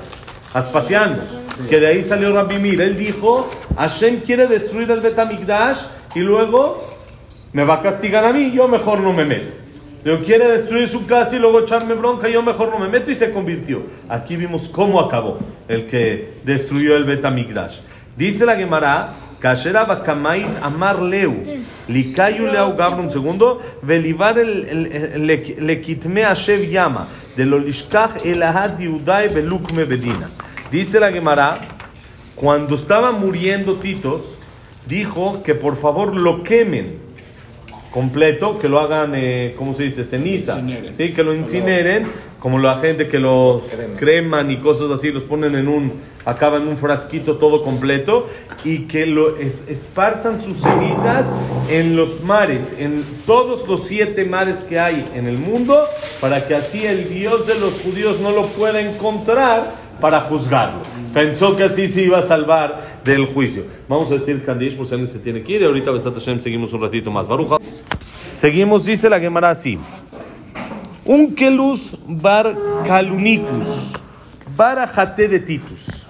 Aspasián. 0.54 1.20
Que 1.68 1.80
de 1.80 1.88
ahí 1.88 2.02
salió 2.02 2.32
Rabbi 2.32 2.58
Mir. 2.58 2.80
Él 2.80 2.96
dijo, 2.96 3.50
Hashem 3.76 4.20
quiere 4.20 4.46
destruir 4.46 4.90
el 4.90 5.00
Betamigdash 5.00 5.78
y 6.14 6.20
luego 6.20 6.91
me 7.52 7.64
va 7.64 7.74
a 7.74 7.82
castigar 7.82 8.24
a 8.24 8.32
mí, 8.32 8.50
yo 8.50 8.68
mejor 8.68 9.00
no 9.00 9.12
me 9.12 9.24
meto. 9.24 9.62
Yo 10.04 10.18
quiere 10.18 10.48
destruir 10.48 10.88
su 10.88 11.06
casa 11.06 11.36
y 11.36 11.38
luego 11.38 11.60
echarme 11.60 11.94
bronca, 11.94 12.28
yo 12.28 12.42
mejor 12.42 12.70
no 12.70 12.78
me 12.80 12.88
meto 12.88 13.12
y 13.12 13.14
se 13.14 13.30
convirtió. 13.30 13.82
Aquí 14.08 14.34
vimos 14.34 14.68
cómo 14.68 14.98
acabó 14.98 15.38
el 15.68 15.86
que 15.86 16.34
destruyó 16.44 16.96
el 16.96 17.04
Betamigdash. 17.04 17.80
Dice 18.16 18.44
la 18.44 18.56
Gemara, 18.56 19.14
Kashera 19.38 19.84
Bakamait 19.84 20.46
Amar 20.60 21.00
Leu, 21.00 21.32
Likayu 21.86 22.46
Leu 22.46 22.76
un 22.98 23.10
segundo, 23.10 23.60
Velivar 23.82 24.38
el 24.38 25.26
Lekitme 25.26 26.24
Ashev 26.24 26.68
Yama, 26.68 27.08
de 27.36 27.46
lo 27.46 27.58
Lishkach 27.58 28.24
Elahad 28.24 28.78
Yudai 28.80 29.28
Belukme 29.28 29.84
Bedina. 29.84 30.30
Dice 30.70 30.98
la 30.98 31.12
Gemara, 31.12 31.58
cuando 32.34 32.74
estaba 32.74 33.12
muriendo 33.12 33.74
Titos, 33.74 34.36
dijo 34.88 35.42
que 35.44 35.54
por 35.54 35.76
favor 35.76 36.16
lo 36.16 36.42
quemen 36.42 37.01
completo, 37.92 38.58
que 38.58 38.68
lo 38.68 38.80
hagan, 38.80 39.12
eh, 39.14 39.54
¿cómo 39.56 39.74
se 39.74 39.84
dice? 39.84 40.04
Ceniza. 40.04 40.60
¿sí? 40.96 41.12
Que 41.12 41.22
lo 41.22 41.34
incineren 41.34 42.08
como 42.42 42.58
la 42.58 42.78
gente 42.80 43.06
que 43.06 43.20
los 43.20 43.62
creman 43.98 44.50
y 44.50 44.56
cosas 44.56 44.90
así, 44.90 45.12
los 45.12 45.22
ponen 45.22 45.54
en 45.54 45.68
un, 45.68 45.92
acaban 46.24 46.62
en 46.62 46.68
un 46.68 46.76
frasquito 46.76 47.36
todo 47.36 47.62
completo 47.62 48.28
y 48.64 48.88
que 48.88 49.06
lo 49.06 49.36
esparzan 49.36 50.40
sus 50.40 50.56
cenizas 50.56 51.24
en 51.70 51.94
los 51.94 52.24
mares, 52.24 52.74
en 52.80 53.04
todos 53.26 53.68
los 53.68 53.84
siete 53.84 54.24
mares 54.24 54.58
que 54.68 54.80
hay 54.80 55.04
en 55.14 55.28
el 55.28 55.38
mundo, 55.38 55.84
para 56.20 56.48
que 56.48 56.56
así 56.56 56.84
el 56.84 57.08
Dios 57.08 57.46
de 57.46 57.54
los 57.60 57.80
judíos 57.80 58.18
no 58.18 58.32
lo 58.32 58.46
pueda 58.46 58.80
encontrar 58.80 59.74
para 60.00 60.22
juzgarlo. 60.22 60.80
Pensó 61.12 61.56
que 61.56 61.64
así 61.64 61.88
se 61.88 62.02
iba 62.02 62.18
a 62.18 62.22
salvar 62.22 63.00
del 63.04 63.26
juicio. 63.26 63.64
Vamos 63.88 64.10
a 64.10 64.14
decir 64.14 64.44
Kandish, 64.44 64.76
pues 64.76 64.88
se 64.88 65.18
tiene 65.18 65.42
que 65.42 65.52
ir. 65.52 65.64
Ahorita 65.64 65.90
Besat 65.90 66.14
Hashem 66.14 66.40
seguimos 66.40 66.72
un 66.72 66.80
ratito 66.80 67.10
más. 67.10 67.28
Baruja. 67.28 67.58
Seguimos, 68.32 68.86
dice 68.86 69.10
la 69.10 69.20
Gemara 69.20 69.50
así. 69.50 69.78
Un 71.04 71.34
kelus 71.34 71.96
bar 72.06 72.54
calunicus, 72.86 73.92
barajate 74.56 75.28
de 75.28 75.40
Titus. 75.40 76.06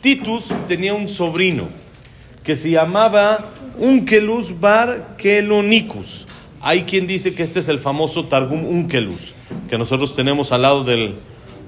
Titus 0.00 0.54
tenía 0.66 0.94
un 0.94 1.08
sobrino 1.08 1.68
que 2.42 2.56
se 2.56 2.70
llamaba 2.70 3.50
Unkelus 3.78 4.58
bar 4.58 5.16
Kelonicus. 5.16 6.26
Hay 6.60 6.84
quien 6.84 7.06
dice 7.06 7.34
que 7.34 7.42
este 7.42 7.60
es 7.60 7.68
el 7.68 7.78
famoso 7.78 8.26
Targum 8.26 8.64
Unkelus, 8.64 9.34
que 9.68 9.76
nosotros 9.76 10.14
tenemos 10.14 10.52
al 10.52 10.62
lado 10.62 10.84
del, 10.84 11.16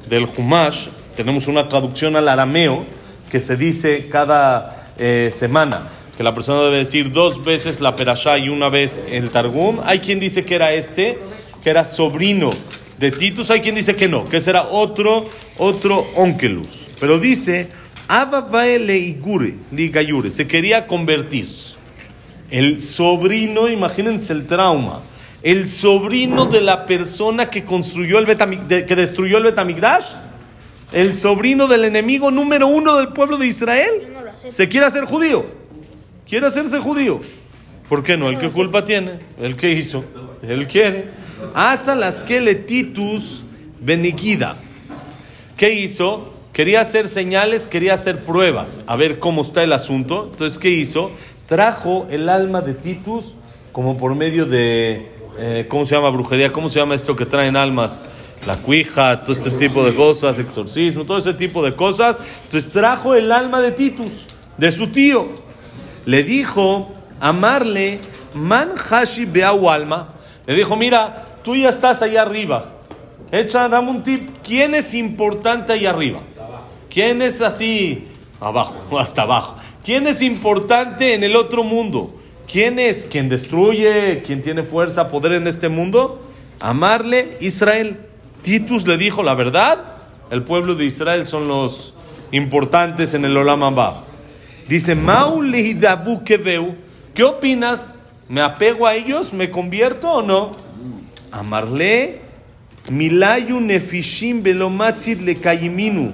del 0.08 0.26
Humash, 0.36 0.88
tenemos 1.16 1.46
una 1.46 1.68
traducción 1.68 2.16
al 2.16 2.28
arameo 2.28 2.84
que 3.30 3.40
se 3.40 3.56
dice 3.56 4.08
cada 4.10 4.90
eh, 4.98 5.32
semana, 5.36 5.88
que 6.16 6.22
la 6.22 6.34
persona 6.34 6.62
debe 6.62 6.78
decir 6.78 7.12
dos 7.12 7.44
veces 7.44 7.80
la 7.80 7.96
perashá 7.96 8.38
y 8.38 8.48
una 8.48 8.68
vez 8.68 9.00
el 9.10 9.30
Targum. 9.30 9.80
Hay 9.84 10.00
quien 10.00 10.20
dice 10.20 10.44
que 10.44 10.54
era 10.54 10.72
este, 10.72 11.18
que 11.62 11.70
era 11.70 11.84
sobrino 11.84 12.50
de 12.98 13.10
Titus, 13.10 13.50
hay 13.50 13.60
quien 13.60 13.74
dice 13.74 13.96
que 13.96 14.08
no, 14.08 14.28
que 14.28 14.40
será 14.40 14.68
otro, 14.68 15.28
otro 15.58 16.06
onkelus. 16.14 16.86
Pero 17.00 17.18
dice, 17.18 17.68
se 20.30 20.46
quería 20.46 20.86
convertir. 20.86 21.48
El 22.50 22.80
sobrino, 22.80 23.68
imagínense 23.68 24.32
el 24.32 24.46
trauma, 24.46 25.00
el 25.42 25.66
sobrino 25.66 26.46
de 26.46 26.60
la 26.60 26.86
persona 26.86 27.50
que 27.50 27.64
construyó 27.64 28.18
el 28.18 28.26
que 28.26 28.96
destruyó 28.96 29.38
el 29.38 29.44
Betamigdash, 29.44 30.12
el 30.94 31.18
sobrino 31.18 31.66
del 31.66 31.84
enemigo 31.84 32.30
número 32.30 32.66
uno 32.68 32.96
del 32.96 33.08
pueblo 33.08 33.36
de 33.36 33.46
Israel, 33.46 34.14
se 34.36 34.68
quiere 34.68 34.86
hacer 34.86 35.04
judío. 35.04 35.44
Quiere 36.28 36.46
hacerse 36.46 36.78
judío. 36.78 37.20
¿Por 37.88 38.02
qué 38.02 38.16
no? 38.16 38.28
¿El 38.28 38.38
qué 38.38 38.48
culpa 38.48 38.84
tiene? 38.84 39.18
¿El 39.38 39.56
que 39.56 39.72
hizo? 39.72 40.04
Él 40.42 40.66
quiere. 40.66 41.10
Asa 41.52 41.94
las 41.94 42.20
que 42.20 42.40
le 42.40 42.54
titus 42.54 43.42
beniquida. 43.80 44.56
¿Qué 45.56 45.74
hizo? 45.74 46.32
Quería 46.52 46.80
hacer 46.80 47.08
señales, 47.08 47.66
quería 47.66 47.94
hacer 47.94 48.24
pruebas, 48.24 48.80
a 48.86 48.94
ver 48.96 49.18
cómo 49.18 49.42
está 49.42 49.64
el 49.64 49.72
asunto. 49.72 50.30
Entonces, 50.32 50.58
¿qué 50.58 50.70
hizo? 50.70 51.10
Trajo 51.46 52.06
el 52.10 52.28
alma 52.28 52.60
de 52.60 52.74
Titus 52.74 53.34
como 53.72 53.98
por 53.98 54.14
medio 54.14 54.46
de, 54.46 55.10
eh, 55.38 55.66
¿cómo 55.68 55.84
se 55.84 55.96
llama 55.96 56.10
brujería? 56.10 56.52
¿Cómo 56.52 56.70
se 56.70 56.78
llama 56.78 56.94
esto 56.94 57.16
que 57.16 57.26
traen 57.26 57.56
almas? 57.56 58.06
La 58.46 58.56
cuija, 58.56 59.20
todo 59.20 59.32
este 59.32 59.50
tipo 59.50 59.84
de 59.84 59.94
cosas, 59.94 60.38
exorcismo, 60.38 61.04
todo 61.04 61.18
ese 61.18 61.32
tipo 61.32 61.64
de 61.64 61.74
cosas. 61.74 62.18
Entonces 62.44 62.70
trajo 62.70 63.14
el 63.14 63.32
alma 63.32 63.62
de 63.62 63.72
Titus, 63.72 64.26
de 64.58 64.70
su 64.70 64.88
tío. 64.88 65.26
Le 66.04 66.22
dijo, 66.22 66.92
amarle, 67.20 68.00
man 68.34 68.72
hashi 68.76 69.24
beau 69.24 69.70
alma. 69.70 70.08
Le 70.46 70.54
dijo, 70.54 70.76
mira, 70.76 71.24
tú 71.42 71.56
ya 71.56 71.70
estás 71.70 72.02
allá 72.02 72.22
arriba. 72.22 72.72
Echa, 73.32 73.68
dame 73.68 73.90
un 73.90 74.02
tip. 74.02 74.28
¿Quién 74.42 74.74
es 74.74 74.92
importante 74.92 75.72
allá 75.72 75.90
arriba? 75.90 76.20
¿Quién 76.90 77.22
es 77.22 77.40
así 77.40 78.08
abajo, 78.40 78.98
hasta 78.98 79.22
abajo? 79.22 79.56
¿Quién 79.82 80.06
es 80.06 80.22
importante 80.22 81.14
en 81.14 81.24
el 81.24 81.34
otro 81.34 81.64
mundo? 81.64 82.14
¿Quién 82.46 82.78
es 82.78 83.06
quien 83.10 83.28
destruye, 83.28 84.22
quien 84.24 84.42
tiene 84.42 84.62
fuerza, 84.62 85.08
poder 85.08 85.32
en 85.32 85.46
este 85.46 85.68
mundo? 85.68 86.22
Amarle 86.60 87.36
Israel. 87.40 87.98
Titus 88.44 88.86
le 88.86 88.98
dijo 88.98 89.22
la 89.22 89.34
verdad. 89.34 89.96
El 90.30 90.42
pueblo 90.42 90.74
de 90.74 90.84
Israel 90.84 91.26
son 91.26 91.48
los 91.48 91.94
importantes 92.30 93.14
en 93.14 93.24
el 93.24 93.36
Olam 93.36 93.62
Dice, 94.68 94.96
¿qué 97.14 97.24
opinas? 97.24 97.94
¿Me 98.28 98.42
apego 98.42 98.86
a 98.86 98.94
ellos? 98.94 99.32
¿Me 99.32 99.50
convierto 99.50 100.10
o 100.10 100.22
no? 100.22 100.56
Amarle, 101.32 102.20
milayu 102.90 103.60
nefishim 103.60 104.42
belomatzit 104.42 105.22
le 105.22 105.36
kayiminu. 105.36 106.12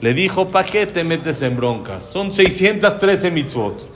Le 0.00 0.12
dijo, 0.12 0.48
¿para 0.48 0.68
qué 0.68 0.86
te 0.86 1.04
metes 1.04 1.40
en 1.42 1.56
broncas? 1.56 2.04
Son 2.04 2.32
613 2.32 3.30
mitzvot. 3.30 3.88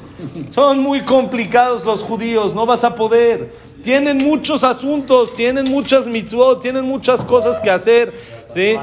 Son 0.50 0.78
muy 0.78 1.00
complicados 1.00 1.84
los 1.84 2.02
judíos, 2.02 2.54
no 2.54 2.66
vas 2.66 2.84
a 2.84 2.94
poder. 2.94 3.52
Tienen 3.84 4.16
muchos 4.16 4.64
asuntos, 4.64 5.36
tienen 5.36 5.70
muchas 5.70 6.06
mitzvot, 6.06 6.62
tienen 6.62 6.86
muchas 6.86 7.22
cosas 7.22 7.60
que 7.60 7.70
hacer. 7.70 8.14
¿sí? 8.48 8.76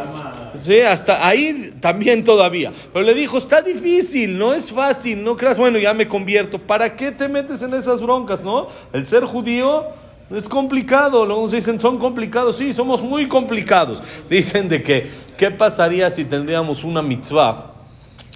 Sí, 0.59 0.79
hasta 0.81 1.27
ahí 1.27 1.73
también 1.79 2.23
todavía. 2.23 2.71
Pero 2.93 3.03
le 3.03 3.15
dijo, 3.15 3.39
está 3.39 3.63
difícil, 3.63 4.37
no 4.37 4.53
es 4.53 4.71
fácil, 4.71 5.23
no 5.23 5.35
creas, 5.35 5.57
bueno, 5.57 5.79
ya 5.79 5.95
me 5.95 6.07
convierto. 6.07 6.59
¿Para 6.59 6.95
qué 6.95 7.11
te 7.11 7.27
metes 7.27 7.63
en 7.63 7.73
esas 7.73 7.99
broncas, 7.99 8.43
no? 8.43 8.67
El 8.93 9.07
ser 9.07 9.23
judío 9.25 9.85
es 10.29 10.47
complicado, 10.47 11.25
luego 11.25 11.47
dicen, 11.47 11.79
son 11.79 11.97
complicados, 11.97 12.57
sí, 12.57 12.71
somos 12.71 13.01
muy 13.01 13.27
complicados. 13.27 14.03
Dicen 14.29 14.69
de 14.69 14.83
que, 14.83 15.09
¿qué 15.35 15.49
pasaría 15.49 16.11
si 16.11 16.25
tendríamos 16.25 16.83
una 16.83 17.01
mitzvah 17.01 17.73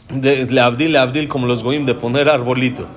de, 0.10 0.46
de 0.46 0.60
abdil, 0.60 0.98
abdil, 0.98 1.28
como 1.28 1.46
los 1.46 1.64
goim, 1.64 1.86
de 1.86 1.94
poner 1.94 2.28
arbolito? 2.28 2.88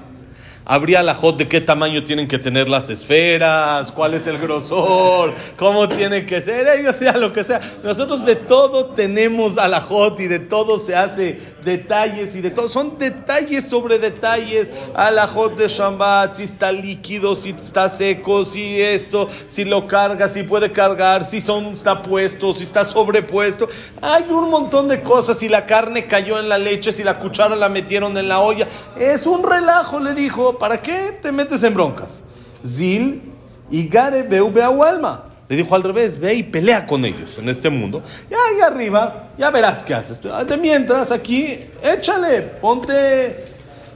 Habría 0.68 1.02
la 1.02 1.14
jot 1.14 1.38
de 1.38 1.48
qué 1.48 1.62
tamaño 1.62 2.04
tienen 2.04 2.28
que 2.28 2.38
tener 2.38 2.68
las 2.68 2.90
esferas, 2.90 3.90
cuál 3.90 4.12
es 4.14 4.26
el 4.26 4.38
grosor, 4.38 5.32
cómo 5.56 5.88
tiene 5.88 6.26
que 6.26 6.42
ser, 6.42 6.68
ellos 6.78 7.00
ya 7.00 7.16
lo 7.16 7.32
que 7.32 7.42
sea. 7.42 7.60
Nosotros 7.82 8.24
de 8.26 8.36
todo 8.36 8.90
tenemos 8.90 9.56
a 9.56 9.66
la 9.66 9.80
jot 9.80 10.20
y 10.20 10.28
de 10.28 10.38
todo 10.38 10.76
se 10.78 10.94
hace 10.94 11.40
detalles 11.64 12.34
y 12.34 12.40
de 12.40 12.50
todo. 12.50 12.68
Son 12.68 12.98
detalles 12.98 13.68
sobre 13.68 13.98
detalles. 13.98 14.72
A 14.94 15.10
la 15.10 15.26
jot 15.26 15.56
de 15.56 15.68
Shambat, 15.68 16.34
si 16.34 16.44
está 16.44 16.72
líquido, 16.72 17.34
si 17.34 17.50
está 17.50 17.88
seco, 17.88 18.44
si 18.44 18.80
esto, 18.80 19.28
si 19.46 19.64
lo 19.64 19.86
carga, 19.86 20.28
si 20.28 20.42
puede 20.42 20.72
cargar, 20.72 21.24
si 21.24 21.40
son, 21.40 21.66
está 21.66 22.02
puesto, 22.02 22.52
si 22.52 22.64
está 22.64 22.84
sobrepuesto. 22.84 23.68
Hay 24.02 24.24
un 24.30 24.50
montón 24.50 24.88
de 24.88 25.02
cosas. 25.02 25.38
Si 25.38 25.48
la 25.48 25.66
carne 25.66 26.06
cayó 26.06 26.38
en 26.38 26.48
la 26.48 26.58
leche, 26.58 26.92
si 26.92 27.04
la 27.04 27.18
cuchara 27.18 27.56
la 27.56 27.68
metieron 27.68 28.16
en 28.16 28.28
la 28.28 28.40
olla. 28.40 28.66
Es 28.98 29.26
un 29.26 29.42
relajo, 29.42 30.00
le 30.00 30.14
dijo. 30.14 30.58
¿para 30.58 30.80
qué 30.80 31.18
te 31.20 31.32
metes 31.32 31.62
en 31.62 31.74
broncas? 31.74 32.22
Zil 32.64 33.22
y 33.70 33.88
Gare 33.88 34.22
Beu 34.22 34.52
alma. 34.82 35.27
Le 35.48 35.56
dijo 35.56 35.74
al 35.74 35.82
revés, 35.82 36.18
ve 36.18 36.34
y 36.34 36.42
pelea 36.42 36.86
con 36.86 37.04
ellos 37.06 37.38
en 37.38 37.48
este 37.48 37.70
mundo. 37.70 38.02
Y 38.30 38.34
ahí 38.34 38.60
arriba, 38.60 39.30
ya 39.38 39.50
verás 39.50 39.82
qué 39.82 39.94
haces. 39.94 40.18
De 40.22 40.56
mientras 40.58 41.10
aquí, 41.10 41.58
échale, 41.82 42.42
ponte. 42.42 43.46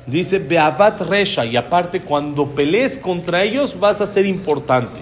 Dice 0.06 0.38
Beavat 0.38 1.02
Resha. 1.02 1.44
Y 1.44 1.56
aparte, 1.56 2.00
cuando 2.00 2.46
pelees 2.46 2.96
contra 2.96 3.42
ellos, 3.44 3.78
vas 3.78 4.00
a 4.00 4.06
ser 4.06 4.24
importante. 4.24 5.00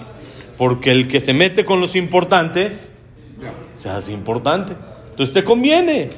Porque 0.57 0.91
el 0.91 1.07
que 1.07 1.21
se 1.21 1.33
mete 1.33 1.63
con 1.63 1.79
los 1.79 1.95
importantes, 1.95 2.91
se 3.75 3.89
hace 3.89 4.11
importante. 4.11 4.73
Entonces 5.11 5.33
te 5.33 5.43
conviene. 5.43 6.09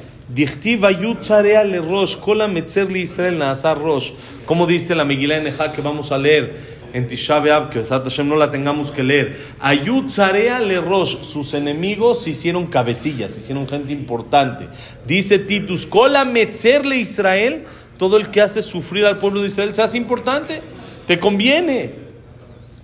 Como 4.46 4.66
dice 4.66 4.94
la 4.94 5.04
Megillah 5.04 5.40
Neja 5.40 5.72
que 5.72 5.82
vamos 5.82 6.12
a 6.12 6.18
leer 6.18 6.73
en 6.94 7.08
Tisha 7.08 7.42
que 7.70 7.82
Hashem 7.82 8.28
no 8.28 8.36
la 8.36 8.52
tengamos 8.52 8.92
que 8.92 9.02
leer. 9.02 9.36
Ayutzarea 9.60 10.60
le 10.60 10.80
rosh, 10.80 11.22
sus 11.22 11.52
enemigos 11.52 12.26
hicieron 12.28 12.68
cabecillas, 12.68 13.36
hicieron 13.36 13.66
gente 13.66 13.92
importante. 13.92 14.68
Dice 15.04 15.40
Titus, 15.40 15.86
kola 15.86 16.24
metzerle 16.24 16.96
Israel, 16.96 17.64
todo 17.98 18.16
el 18.16 18.30
que 18.30 18.40
hace 18.40 18.62
sufrir 18.62 19.06
al 19.06 19.18
pueblo 19.18 19.40
de 19.40 19.48
Israel 19.48 19.74
se 19.74 19.82
hace 19.82 19.98
importante, 19.98 20.62
te 21.06 21.18
conviene. 21.18 21.96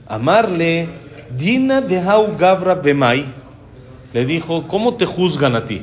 Amarle, 0.09 0.89
Dina 1.37 1.81
de 1.81 2.03
Gavra 2.37 2.75
Bemai, 2.75 3.27
le 4.13 4.25
dijo, 4.25 4.67
¿cómo 4.67 4.97
te 4.97 5.07
juzgan 5.07 5.55
a 5.55 5.65
ti? 5.65 5.83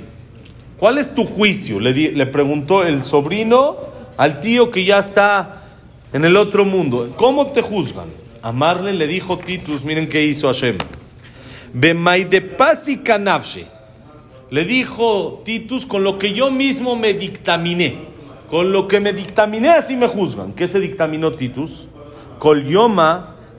¿Cuál 0.78 0.98
es 0.98 1.16
tu 1.16 1.24
juicio? 1.26 1.80
Le, 1.80 2.26
preguntó 2.26 2.84
el 2.84 3.06
sobrino 3.06 3.78
al 4.18 4.42
tío 4.42 4.70
que 4.70 4.84
ya 4.84 5.00
está 5.00 5.64
en 6.14 6.26
el 6.26 6.38
otro 6.38 6.66
mundo. 6.66 7.14
¿Cómo 7.16 7.48
te 7.48 7.62
juzgan? 7.62 8.08
Amarle 8.42 8.94
le 8.94 9.08
dijo 9.08 9.38
Titus, 9.38 9.84
miren 9.84 10.08
qué 10.08 10.24
hizo 10.24 10.48
Hashem. 10.48 10.78
Le 14.50 14.64
dijo 14.64 15.42
Titus, 15.44 15.86
con 15.86 16.04
lo 16.04 16.18
que 16.18 16.34
yo 16.34 16.50
mismo 16.52 16.96
me 16.96 17.14
dictaminé. 17.14 18.18
Con 18.50 18.72
lo 18.72 18.88
que 18.88 19.02
me 19.02 19.12
dictaminé, 19.12 19.70
así 19.70 19.98
me 19.98 20.08
juzgan. 20.08 20.54
¿Qué 20.54 20.68
se 20.68 20.80
dictaminó 20.80 21.34
Titus? 21.34 21.88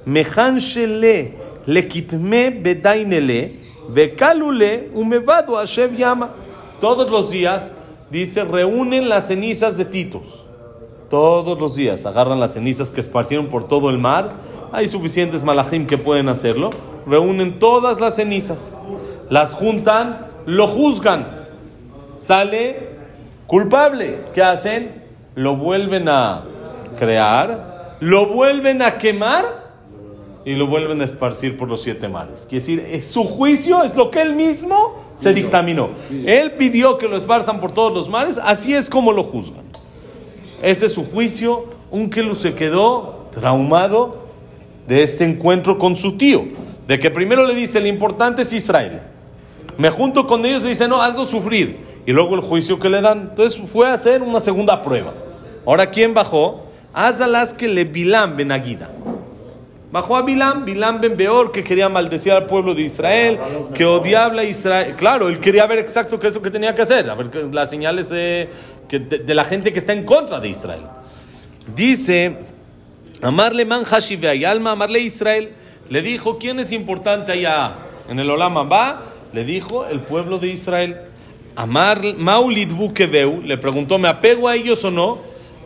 Mehanshele 0.07 1.35
le 1.67 1.87
kitme 1.87 2.49
bedainele 2.51 3.61
Bekalule 3.91 4.91
umevado 4.95 5.57
Hashem. 5.57 5.97
Todos 6.81 7.11
los 7.11 7.31
días, 7.31 7.73
dice, 8.11 8.45
reúnen 8.45 9.09
las 9.09 9.29
cenizas 9.29 9.77
de 9.77 9.85
Titos. 9.85 10.48
Todos 11.11 11.59
los 11.59 11.75
días 11.75 12.05
agarran 12.05 12.39
las 12.39 12.53
cenizas 12.53 12.91
que 12.91 13.01
esparcieron 13.01 13.47
por 13.47 13.67
todo 13.67 13.89
el 13.89 13.99
mar. 13.99 14.35
Hay 14.73 14.89
suficientes 14.89 15.43
malachim 15.43 15.87
que 15.87 15.97
pueden 15.97 16.29
hacerlo. 16.29 16.69
Reúnen 17.07 17.59
todas 17.59 17.99
las 17.99 18.17
cenizas, 18.17 18.77
las 19.31 19.55
juntan, 19.55 20.27
lo 20.45 20.67
juzgan. 20.67 21.47
Sale 22.19 22.99
culpable. 23.47 24.25
¿Qué 24.35 24.43
hacen? 24.43 25.03
Lo 25.35 25.57
vuelven 25.57 26.09
a 26.11 26.45
crear, 26.99 27.97
lo 28.01 28.27
vuelven 28.27 28.83
a 28.83 28.99
quemar 28.99 29.69
y 30.45 30.57
lo 30.57 30.67
vuelven 30.67 31.01
a 31.01 31.05
esparcir 31.05 31.57
por 31.57 31.69
los 31.69 31.83
siete 31.83 32.09
mares. 32.09 32.47
Quiere 32.49 32.83
decir, 32.83 33.05
su 33.05 33.25
juicio 33.25 33.83
es 33.83 33.97
lo 33.97 34.11
que 34.11 34.21
él 34.21 34.35
mismo 34.35 35.05
se 35.17 35.33
dictaminó. 35.33 35.91
Él 36.11 36.53
pidió 36.53 36.99
que 36.99 37.09
lo 37.09 37.17
esparzan 37.17 37.61
por 37.61 37.73
todos 37.73 37.95
los 37.95 38.09
mares, 38.09 38.39
así 38.43 38.75
es 38.75 38.91
como 38.91 39.13
lo 39.13 39.23
juzgan. 39.23 39.68
Ese 40.63 40.87
es 40.87 40.95
su 40.95 41.05
juicio. 41.05 41.67
Un 41.91 42.11
Kelu 42.11 42.35
se 42.35 42.55
quedó 42.55 43.29
traumado 43.33 44.29
de 44.87 45.03
este 45.03 45.25
encuentro 45.25 45.79
con 45.79 45.97
su 45.97 46.17
tío. 46.17 46.45
De 46.87 46.99
que 46.99 47.11
primero 47.11 47.47
le 47.47 47.55
dice, 47.55 47.81
lo 47.81 47.87
importante 47.87 48.43
es 48.43 48.53
Israel. 48.53 49.01
Me 49.77 49.91
junto 49.91 50.27
con 50.27 50.45
ellos, 50.45 50.63
le 50.63 50.71
dice, 50.71 50.89
no, 50.89 51.01
hazlo 51.01 51.25
sufrir. 51.25 51.79
Y 52.07 52.13
luego 52.13 52.35
el 52.35 52.41
juicio 52.41 52.79
que 52.79 52.89
le 52.89 53.01
dan. 53.01 53.29
Entonces 53.31 53.61
fue 53.69 53.89
a 53.89 53.95
hacer 53.95 54.23
una 54.23 54.41
segunda 54.41 54.83
prueba. 54.83 55.15
Ahora, 55.67 55.91
¿quién 55.91 56.15
bajó? 56.15 56.65
Azalas 56.95 57.53
que 57.53 57.69
le 57.69 57.85
Bilam 57.85 58.37
ben 58.37 58.51
Aguida. 58.51 58.91
Bajó 59.91 60.17
a 60.17 60.23
Bilam, 60.23 60.67
Bilam 60.67 61.01
ben 61.01 61.17
Beor, 61.17 61.51
que 61.51 61.65
quería 61.65 61.89
maldecir 61.89 62.33
al 62.33 62.47
pueblo 62.47 62.75
de 62.75 62.83
Israel, 62.83 63.39
que 63.73 63.87
odiaba 63.87 64.41
a 64.41 64.45
Israel. 64.45 64.95
Claro, 64.97 65.31
él 65.31 65.39
quería 65.39 65.67
ver 65.67 65.79
exacto 65.79 66.19
qué 66.19 66.27
es 66.27 66.35
lo 66.35 66.43
que 66.43 66.51
tenía 66.51 66.75
que 66.75 66.83
hacer, 66.83 67.09
a 67.09 67.15
ver 67.15 67.31
las 67.53 67.71
señales 67.71 68.11
de, 68.11 68.51
de, 68.89 69.35
la 69.35 69.45
gente 69.45 69.73
que 69.73 69.79
está 69.79 69.93
en 69.93 70.05
contra 70.05 70.41
de 70.41 70.49
Israel. 70.49 70.83
Dice, 71.75 72.37
amarle 73.21 73.65
man 73.65 73.85
y 74.35 74.45
alma, 74.45 74.73
amarle 74.73 75.01
Israel. 75.01 75.53
Le 75.91 76.03
dijo, 76.03 76.39
¿quién 76.39 76.61
es 76.61 76.73
importante 76.73 77.33
allá 77.33 77.77
en 78.09 78.19
el 78.19 78.31
Olama 78.31 78.63
va? 78.63 79.03
Le 79.33 79.45
dijo, 79.45 79.87
el 79.87 80.01
pueblo 80.01 80.39
de 80.39 80.49
Israel. 80.49 80.97
Amar 81.57 82.01
Maulidvu 82.17 82.95
Kebeu, 82.95 83.43
le 83.43 83.59
preguntó, 83.59 83.99
¿me 83.99 84.09
apego 84.09 84.49
a 84.49 84.55
ellos 84.55 84.85
o 84.85 84.91
no? 84.91 85.19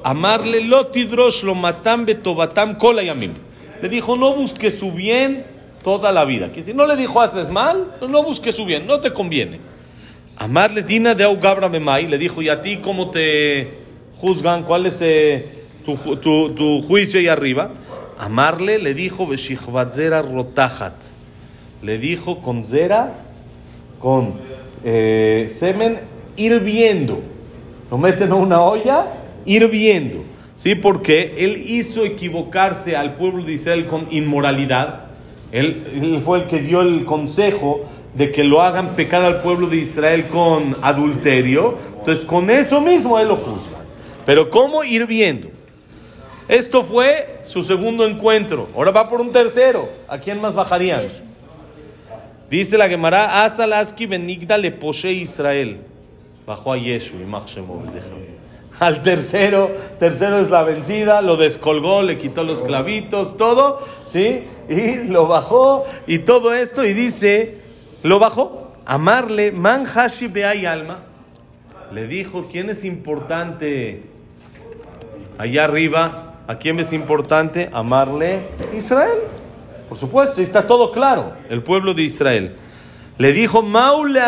Amarle 0.03 0.63
lotidrosh 0.63 1.45
lo 1.45 1.55
matam 1.55 2.07
betobatam 2.07 2.77
kolayamim. 2.77 3.35
Le 3.83 3.89
dijo, 3.89 4.17
no 4.17 4.33
busques 4.35 4.79
su 4.79 4.93
bien 4.93 5.45
toda 5.85 6.11
la 6.11 6.25
vida. 6.25 6.51
Que 6.51 6.63
si 6.63 6.73
no 6.73 6.87
le 6.87 6.97
dijo, 6.97 7.21
haces 7.21 7.51
mal, 7.51 7.95
no 8.01 8.23
busques 8.23 8.57
su 8.57 8.65
bien, 8.65 8.87
no 8.87 9.01
te 9.01 9.13
conviene. 9.13 9.61
Amarle 10.43 10.83
Dina 10.83 11.15
de 11.15 11.23
Augabra 11.23 11.69
Memay 11.69 12.09
le 12.09 12.19
dijo, 12.19 12.43
¿y 12.43 12.49
a 12.49 12.61
ti 12.61 12.79
cómo 12.79 13.13
te 13.13 13.75
juzgan? 14.17 14.65
¿Cuál 14.65 14.87
es 14.87 14.99
eh, 15.01 15.67
tu, 15.85 16.17
tu, 16.17 16.83
juicio 16.83 17.21
ahí 17.21 17.29
arriba? 17.29 17.71
Amarle 18.19 18.81
le 18.81 18.93
dijo, 18.93 19.25
Beshihvatzera 19.25 20.21
rotajat. 20.21 20.95
Le 21.81 21.97
dijo 21.97 22.41
con 22.41 22.65
zera, 22.65 23.13
con 24.01 24.33
eh, 24.83 25.49
semen 25.57 26.01
hirviendo. 26.37 27.21
Lo 27.89 27.97
meten 27.97 28.27
en 28.27 28.33
una 28.33 28.63
olla 28.63 29.13
hirviendo. 29.45 30.25
¿Sí? 30.57 30.75
Porque 30.75 31.37
él 31.39 31.71
hizo 31.71 32.05
equivocarse 32.05 32.97
al 32.97 33.15
pueblo 33.15 33.45
de 33.45 33.53
Israel 33.53 33.87
con 33.87 34.09
inmoralidad. 34.11 35.05
Él, 35.53 35.85
él, 35.95 36.21
fue 36.25 36.41
el 36.41 36.47
que 36.49 36.59
dio 36.59 36.81
el 36.81 37.05
consejo 37.05 37.85
de 38.15 38.31
que 38.31 38.45
lo 38.45 38.61
hagan 38.61 38.91
pecar 38.91 39.23
al 39.23 39.41
pueblo 39.41 39.69
de 39.69 39.79
Israel 39.79 40.27
con 40.27 40.77
adulterio. 40.83 41.79
Entonces, 41.99 42.25
con 42.25 42.51
eso 42.51 42.81
mismo 42.81 43.19
él 43.19 43.29
lo 43.29 43.37
juzga. 43.37 43.79
Pero 44.25 44.51
¿cómo 44.51 44.85
hirviendo? 44.85 45.49
Esto 46.49 46.85
fue 46.85 47.41
su 47.43 47.63
segundo 47.63 48.07
encuentro. 48.07 48.69
Ahora 48.75 48.91
va 48.91 49.09
por 49.09 49.21
un 49.21 49.33
tercero. 49.33 49.89
¿A 50.09 50.19
quién 50.19 50.41
más 50.41 50.55
bajarían? 50.55 51.09
Dice 52.51 52.77
la 52.77 52.89
Gemara, 52.89 53.45
Asalaski 53.45 54.07
benigda 54.07 54.59
le 54.59 54.71
poshe 54.71 55.13
Israel. 55.13 55.81
Bajó 56.47 56.75
a 56.75 56.77
Yeshu 56.77 57.17
y 57.17 57.27
Al 58.81 59.03
tercero, 59.03 59.71
tercero 59.99 60.39
es 60.39 60.51
la 60.51 60.63
vencida, 60.63 61.23
lo 61.23 61.37
descolgó, 61.37 62.03
le 62.03 62.19
quitó 62.19 62.45
los 62.45 62.61
clavitos, 62.61 63.39
todo, 63.39 63.79
¿sí? 64.05 64.45
Y 64.69 65.05
lo 65.05 65.27
bajó 65.29 65.87
y 66.07 66.19
todo 66.19 66.53
esto 66.53 66.85
y 66.85 66.93
dice, 66.93 67.62
lo 68.03 68.19
bajó, 68.19 68.73
amarle, 68.85 69.53
man 69.53 69.87
alma. 70.67 70.99
Le 71.93 72.07
dijo, 72.07 72.49
¿quién 72.51 72.71
es 72.71 72.85
importante 72.85 74.03
allá 75.39 75.65
arriba? 75.65 76.35
¿A 76.47 76.57
quién 76.57 76.81
es 76.81 76.93
importante? 76.93 77.71
Amarle 77.73 78.49
Israel. 78.75 79.19
Por 79.89 79.99
supuesto, 79.99 80.41
está 80.41 80.67
todo 80.67 80.91
claro, 80.91 81.35
el 81.51 81.63
pueblo 81.63 81.95
de 81.95 82.03
Israel. 82.03 82.57
Le 83.19 83.33
dijo, 83.33 83.63
Maule 83.63 84.21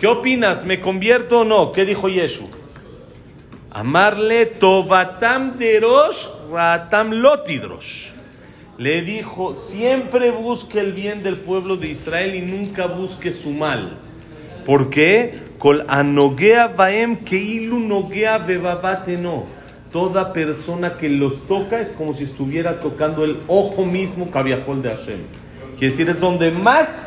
¿qué 0.00 0.06
opinas? 0.06 0.64
¿Me 0.64 0.80
convierto 0.80 1.40
o 1.40 1.44
no? 1.44 1.72
¿Qué 1.72 1.84
dijo 1.84 2.08
Yeshu? 2.08 2.48
Amarle 3.70 4.46
Tobatam 4.46 5.58
derosh 5.58 6.26
ratam 6.50 7.12
lotidrosh. 7.12 8.10
Le 8.80 9.02
dijo, 9.02 9.56
siempre 9.56 10.30
busque 10.30 10.80
el 10.80 10.94
bien 10.94 11.22
del 11.22 11.36
pueblo 11.36 11.76
de 11.76 11.88
Israel 11.88 12.34
y 12.34 12.40
nunca 12.40 12.86
busque 12.86 13.30
su 13.30 13.50
mal. 13.50 13.98
¿Por 14.64 14.88
qué? 14.88 15.38
Col 15.58 15.84
anogea 15.86 16.68
vaem 16.68 17.16
keilu 17.16 17.78
nogea 17.78 18.38
bebabate 18.38 19.18
no 19.18 19.44
Toda 19.92 20.32
persona 20.32 20.96
que 20.96 21.10
los 21.10 21.46
toca 21.46 21.78
es 21.78 21.88
como 21.88 22.14
si 22.14 22.24
estuviera 22.24 22.80
tocando 22.80 23.22
el 23.22 23.36
ojo 23.48 23.84
mismo 23.84 24.30
Kaviahol 24.30 24.80
de 24.80 24.88
Hashem. 24.88 25.20
Quiere 25.78 25.90
decir, 25.90 26.08
es 26.08 26.18
donde 26.18 26.50
más, 26.50 27.06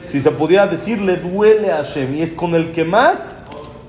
si 0.00 0.22
se 0.22 0.30
pudiera 0.30 0.68
decir, 0.68 1.02
le 1.02 1.16
duele 1.16 1.70
a 1.70 1.84
Hashem. 1.84 2.14
Y 2.14 2.22
es 2.22 2.32
con 2.32 2.54
el 2.54 2.72
que 2.72 2.86
más 2.86 3.36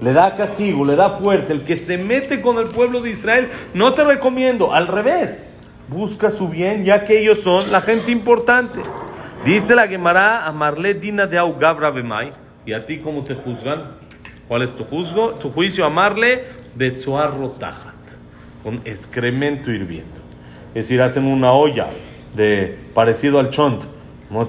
le 0.01 0.11
da 0.11 0.35
castigo, 0.35 0.83
le 0.83 0.97
da 0.97 1.11
fuerte. 1.11 1.53
El 1.53 1.63
que 1.63 1.77
se 1.77 1.97
mete 1.97 2.41
con 2.41 2.57
el 2.57 2.65
pueblo 2.65 2.99
de 2.99 3.11
Israel, 3.11 3.47
no 3.73 3.93
te 3.93 4.03
recomiendo, 4.03 4.73
al 4.73 4.89
revés. 4.89 5.50
Busca 5.91 6.31
su 6.31 6.47
bien, 6.47 6.85
ya 6.85 7.03
que 7.03 7.19
ellos 7.19 7.41
son 7.41 7.69
la 7.71 7.81
gente 7.81 8.11
importante. 8.11 8.79
Dice 9.43 9.75
la 9.75 9.89
Gemara 9.89 10.47
a 10.47 10.51
Marle 10.53 10.93
Dina 10.93 11.27
de 11.27 11.37
Augabra 11.37 11.89
Bemay. 11.89 12.31
¿Y 12.65 12.71
a 12.71 12.85
ti 12.85 12.99
cómo 12.99 13.23
te 13.25 13.35
juzgan? 13.35 13.91
¿Cuál 14.47 14.61
es 14.61 14.73
tu, 14.73 14.85
juzgo? 14.85 15.31
tu 15.31 15.49
juicio? 15.49 15.85
Amarle 15.85 16.45
Betzuar 16.75 17.37
Rotaja 17.37 17.91
con 18.63 18.81
excremento 18.85 19.69
hirviendo. 19.69 20.21
Es 20.69 20.85
decir, 20.85 21.01
hacen 21.01 21.25
una 21.25 21.51
olla 21.51 21.87
de 22.35 22.77
parecido 22.93 23.39
al 23.39 23.49
chont, 23.49 23.83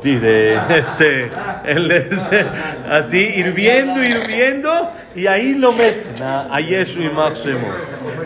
de 0.04 0.54
este, 0.68 1.30
este, 1.64 2.46
así 2.88 3.18
hirviendo, 3.18 4.02
hirviendo, 4.02 4.90
y 5.16 5.26
ahí 5.26 5.54
lo 5.54 5.72
meten 5.72 6.22
a, 6.22 6.60
Yeshua 6.60 7.04
y 7.04 7.08
Máximo. 7.08 7.66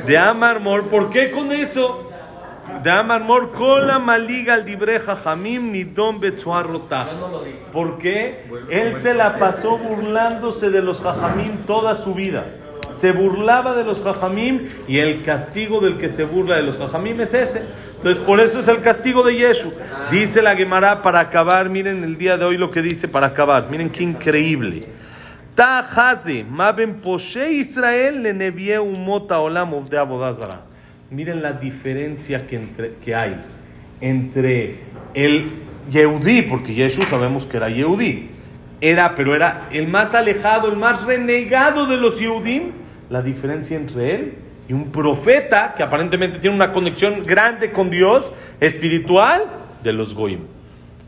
De 0.06 0.18
Amarmor, 0.18 0.88
¿por 0.88 1.08
qué 1.08 1.30
con 1.30 1.50
eso? 1.52 2.10
De 2.82 2.90
Amarmor, 2.90 3.52
con 3.52 3.86
la 3.86 3.98
maliga 3.98 4.54
al 4.54 4.64
dibreja 4.64 5.16
jamim 5.16 5.72
ni 5.72 5.84
don 5.84 6.20
Porque 7.72 8.44
él 8.70 8.96
se 8.98 9.14
la 9.14 9.38
pasó 9.38 9.78
burlándose 9.78 10.70
de 10.70 10.82
los 10.82 11.00
jajamim 11.00 11.58
toda 11.66 11.94
su 11.94 12.14
vida 12.14 12.44
se 12.96 13.12
burlaba 13.12 13.74
de 13.74 13.84
los 13.84 14.02
jajamim 14.02 14.62
y 14.88 14.98
el 14.98 15.22
castigo 15.22 15.80
del 15.80 15.98
que 15.98 16.08
se 16.08 16.24
burla 16.24 16.56
de 16.56 16.62
los 16.62 16.78
jajamim 16.78 17.20
es 17.20 17.34
ese. 17.34 17.62
Entonces, 17.96 18.22
por 18.24 18.40
eso 18.40 18.60
es 18.60 18.68
el 18.68 18.80
castigo 18.82 19.22
de 19.22 19.36
Yeshu. 19.36 19.72
Dice 20.10 20.42
la 20.42 20.56
Gemara 20.56 21.02
para 21.02 21.20
acabar, 21.20 21.68
miren 21.68 22.04
el 22.04 22.16
día 22.16 22.36
de 22.36 22.44
hoy 22.44 22.56
lo 22.56 22.70
que 22.70 22.82
dice 22.82 23.08
para 23.08 23.28
acabar, 23.28 23.68
miren 23.70 23.90
qué 23.90 24.02
increíble. 24.02 24.82
maben 26.48 27.00
poshe 27.00 27.52
Israel 27.52 28.22
le 28.22 28.78
umota 28.78 29.40
olam 29.40 29.88
de 29.88 29.98
abodazara. 29.98 30.60
Miren 31.10 31.42
la 31.42 31.52
diferencia 31.52 32.46
que, 32.46 32.56
entre, 32.56 32.94
que 33.04 33.14
hay 33.14 33.36
entre 34.00 34.80
el 35.14 35.50
Yehudí, 35.90 36.42
porque 36.42 36.74
Yeshu 36.74 37.02
sabemos 37.04 37.46
que 37.46 37.56
era 37.56 37.68
Yehudí, 37.68 38.30
era, 38.80 39.14
pero 39.14 39.34
era 39.34 39.68
el 39.70 39.88
más 39.88 40.14
alejado, 40.14 40.68
el 40.68 40.76
más 40.76 41.04
renegado 41.04 41.86
de 41.86 41.96
los 41.96 42.18
Yehudim, 42.18 42.72
la 43.08 43.22
diferencia 43.22 43.76
entre 43.76 44.14
él 44.14 44.34
y 44.68 44.72
un 44.72 44.90
profeta 44.90 45.74
que 45.76 45.82
aparentemente 45.82 46.38
tiene 46.38 46.56
una 46.56 46.72
conexión 46.72 47.22
grande 47.22 47.70
con 47.70 47.88
Dios 47.88 48.32
espiritual 48.60 49.44
de 49.82 49.92
los 49.92 50.14
Goim. 50.14 50.40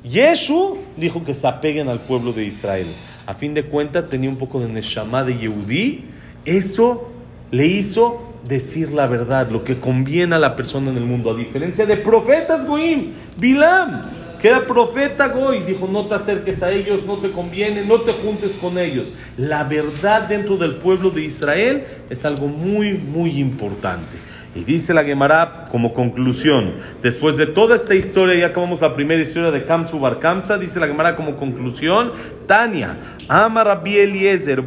Yeshu 0.04 0.78
dijo 0.96 1.24
que 1.24 1.34
se 1.34 1.46
apeguen 1.46 1.88
al 1.88 1.98
pueblo 1.98 2.32
de 2.32 2.44
Israel. 2.44 2.86
A 3.26 3.34
fin 3.34 3.52
de 3.52 3.64
cuentas 3.64 4.08
tenía 4.08 4.30
un 4.30 4.36
poco 4.36 4.60
de 4.60 4.68
Neshama 4.68 5.24
de 5.24 5.36
Yehudí. 5.36 6.04
Eso 6.44 7.10
le 7.50 7.66
hizo 7.66 8.27
decir 8.46 8.92
la 8.92 9.06
verdad, 9.06 9.50
lo 9.50 9.64
que 9.64 9.78
conviene 9.78 10.36
a 10.36 10.38
la 10.38 10.56
persona 10.56 10.90
en 10.90 10.96
el 10.96 11.04
mundo. 11.04 11.30
A 11.30 11.34
diferencia 11.34 11.86
de 11.86 11.96
profetas 11.96 12.66
Goim, 12.66 13.12
Bilam. 13.36 14.02
que 14.40 14.48
era 14.48 14.66
profeta 14.66 15.28
Goy, 15.28 15.60
dijo, 15.60 15.88
no 15.88 16.06
te 16.06 16.14
acerques 16.14 16.62
a 16.62 16.70
ellos, 16.70 17.04
no 17.04 17.16
te 17.16 17.30
conviene, 17.30 17.84
no 17.84 18.02
te 18.02 18.12
juntes 18.12 18.52
con 18.52 18.78
ellos. 18.78 19.12
La 19.36 19.64
verdad 19.64 20.28
dentro 20.28 20.56
del 20.56 20.76
pueblo 20.76 21.10
de 21.10 21.22
Israel 21.22 21.84
es 22.08 22.24
algo 22.24 22.46
muy, 22.46 22.94
muy 22.94 23.38
importante. 23.38 24.28
Y 24.54 24.64
dice 24.64 24.94
la 24.94 25.04
Gemara 25.04 25.66
como 25.70 25.92
conclusión, 25.92 26.74
después 27.02 27.36
de 27.36 27.46
toda 27.46 27.76
esta 27.76 27.94
historia, 27.94 28.34
ya 28.34 28.46
acabamos 28.46 28.80
la 28.80 28.94
primera 28.94 29.20
historia 29.20 29.50
de 29.50 29.64
Kamsu 29.64 30.00
Bar 30.00 30.20
Kamsa, 30.20 30.56
dice 30.56 30.80
la 30.80 30.86
Gemara 30.86 31.14
como 31.16 31.36
conclusión, 31.36 32.12
Tania, 32.46 32.96
Ama 33.28 33.82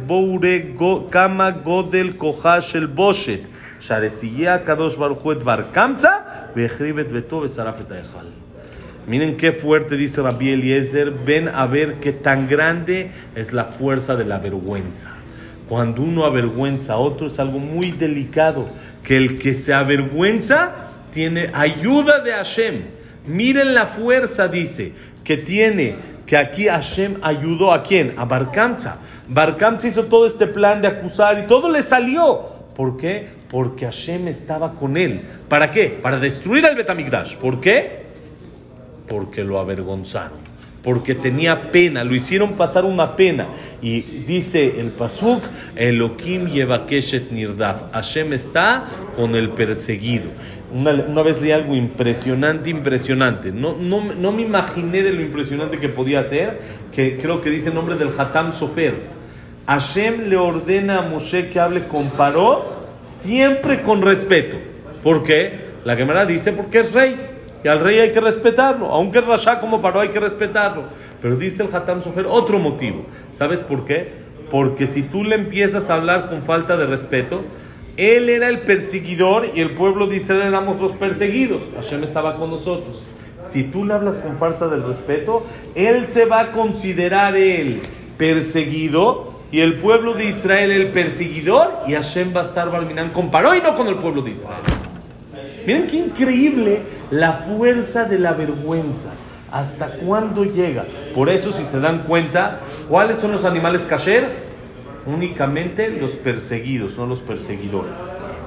Boure 0.06 0.76
Kama 1.10 1.50
Godel 1.50 2.16
Kohash 2.16 2.76
el 2.76 2.86
Boshet, 2.86 3.42
Miren 9.08 9.36
qué 9.36 9.50
fuerte 9.50 9.96
dice 9.96 10.22
Rabbi 10.22 10.52
Eliezer, 10.52 11.10
ven 11.10 11.48
a 11.48 11.66
ver 11.66 11.98
qué 11.98 12.12
tan 12.12 12.48
grande 12.48 13.10
es 13.34 13.52
la 13.52 13.64
fuerza 13.64 14.14
de 14.14 14.24
la 14.24 14.38
vergüenza. 14.38 15.10
Cuando 15.68 16.02
uno 16.02 16.24
avergüenza 16.24 16.92
a 16.92 16.98
otro 16.98 17.26
es 17.26 17.40
algo 17.40 17.58
muy 17.58 17.90
delicado 17.90 18.68
que 19.02 19.16
el 19.16 19.40
que 19.40 19.52
se 19.52 19.74
avergüenza 19.74 20.72
tiene 21.10 21.50
ayuda 21.52 22.20
de 22.20 22.32
Hashem. 22.32 22.82
Miren 23.26 23.74
la 23.74 23.86
fuerza, 23.86 24.46
dice, 24.46 24.92
que 25.24 25.36
tiene, 25.36 25.96
que 26.24 26.36
aquí 26.36 26.68
Hashem 26.68 27.16
ayudó 27.22 27.72
a 27.72 27.82
quién? 27.82 28.14
A 28.16 28.26
Barkamza. 28.26 28.98
Barkamza 29.28 29.88
hizo 29.88 30.04
todo 30.04 30.26
este 30.26 30.46
plan 30.46 30.80
de 30.82 30.88
acusar 30.88 31.40
y 31.40 31.48
todo 31.48 31.68
le 31.68 31.82
salió. 31.82 32.52
¿Por 32.76 32.96
qué? 32.96 33.41
Porque 33.52 33.84
Hashem 33.84 34.26
estaba 34.26 34.74
con 34.74 34.96
él. 34.96 35.22
¿Para 35.48 35.70
qué? 35.70 35.98
Para 36.02 36.18
destruir 36.18 36.66
al 36.66 36.74
Betamigdash. 36.74 37.36
¿Por 37.36 37.60
qué? 37.60 38.06
Porque 39.06 39.44
lo 39.44 39.60
avergonzaron 39.60 40.52
porque 40.82 41.14
tenía 41.14 41.70
pena, 41.70 42.04
lo 42.04 42.14
hicieron 42.14 42.54
pasar 42.54 42.84
una 42.84 43.14
pena. 43.16 43.48
Y 43.80 44.00
dice 44.00 44.80
el 44.80 44.90
Pasuk, 44.90 45.42
Elohim 45.76 46.48
Yevakeshet 46.48 47.30
Nirdaf, 47.30 47.92
Hashem 47.92 48.32
está 48.32 48.84
con 49.16 49.34
el 49.34 49.50
perseguido. 49.50 50.30
Una, 50.74 51.22
vez 51.22 51.40
leí 51.40 51.52
algo 51.52 51.74
impresionante, 51.74 52.70
impresionante. 52.70 53.52
No, 53.52 53.76
no, 53.78 54.12
no, 54.14 54.32
me 54.32 54.42
imaginé 54.42 55.02
de 55.02 55.12
lo 55.12 55.20
impresionante 55.20 55.78
que 55.78 55.90
podía 55.90 56.22
ser, 56.24 56.60
que 56.94 57.18
creo 57.18 57.42
que 57.42 57.50
dice 57.50 57.68
el 57.68 57.74
nombre 57.74 57.96
del 57.96 58.08
Hatam 58.18 58.52
Sofer. 58.52 58.94
Hashem 59.66 60.28
le 60.28 60.36
ordena 60.36 61.00
a 61.00 61.02
Moshe 61.02 61.50
que 61.50 61.60
hable 61.60 61.86
con 61.86 62.12
Paró 62.12 62.71
siempre 63.04 63.82
con 63.82 64.02
respeto. 64.02 64.58
¿Por 65.02 65.22
qué? 65.22 65.72
La 65.84 65.96
Gemara 65.96 66.26
dice 66.26 66.52
porque 66.52 66.80
es 66.80 66.92
rey. 66.92 67.16
Y 67.64 67.68
al 67.68 67.80
rey 67.80 68.00
hay 68.00 68.12
que 68.12 68.20
respetarlo. 68.20 68.86
Aunque 68.86 69.20
es 69.20 69.26
Rasha 69.26 69.60
como 69.60 69.80
paró, 69.80 70.00
hay 70.00 70.08
que 70.08 70.20
respetarlo. 70.20 70.84
Pero 71.20 71.36
dice 71.36 71.62
el 71.62 71.74
Hatam 71.74 72.02
Sofer 72.02 72.26
otro 72.26 72.58
motivo. 72.58 73.06
¿Sabes 73.30 73.60
por 73.60 73.84
qué? 73.84 74.22
Porque 74.50 74.86
si 74.86 75.02
tú 75.02 75.24
le 75.24 75.36
empiezas 75.36 75.88
a 75.88 75.94
hablar 75.94 76.28
con 76.28 76.42
falta 76.42 76.76
de 76.76 76.86
respeto, 76.86 77.42
él 77.96 78.28
era 78.28 78.48
el 78.48 78.60
perseguidor 78.60 79.48
y 79.54 79.60
el 79.60 79.74
pueblo 79.74 80.06
dice, 80.06 80.36
éramos 80.36 80.80
los 80.80 80.92
perseguidos. 80.92 81.62
Hashem 81.76 82.02
estaba 82.04 82.36
con 82.36 82.50
nosotros. 82.50 83.04
Si 83.40 83.64
tú 83.64 83.84
le 83.84 83.94
hablas 83.94 84.18
con 84.18 84.36
falta 84.36 84.68
de 84.68 84.76
respeto, 84.76 85.44
él 85.74 86.06
se 86.06 86.24
va 86.24 86.40
a 86.40 86.52
considerar 86.52 87.36
el 87.36 87.80
perseguido 88.16 89.31
y 89.52 89.60
el 89.60 89.74
pueblo 89.74 90.14
de 90.14 90.24
Israel 90.24 90.72
el 90.72 90.88
perseguidor 90.92 91.82
y 91.86 91.92
Hashem 91.92 92.34
va 92.34 92.40
a 92.40 92.44
estar 92.44 92.70
Barminan 92.70 93.10
con 93.10 93.30
Paró 93.30 93.54
y 93.54 93.60
no 93.60 93.76
con 93.76 93.86
el 93.86 93.96
pueblo 93.96 94.22
de 94.22 94.30
Israel. 94.30 94.62
Miren 95.66 95.86
qué 95.86 95.98
increíble 95.98 96.80
la 97.10 97.34
fuerza 97.34 98.06
de 98.06 98.18
la 98.18 98.32
vergüenza. 98.32 99.10
¿Hasta 99.52 99.98
cuándo 99.98 100.44
llega? 100.44 100.86
Por 101.14 101.28
eso, 101.28 101.52
si 101.52 101.64
se 101.64 101.78
dan 101.78 102.04
cuenta, 102.04 102.60
¿cuáles 102.88 103.18
son 103.18 103.32
los 103.32 103.44
animales 103.44 103.82
kasher? 103.82 104.26
Únicamente 105.04 105.90
los 105.90 106.12
perseguidos, 106.12 106.96
no 106.96 107.04
los 107.04 107.18
perseguidores. 107.18 107.96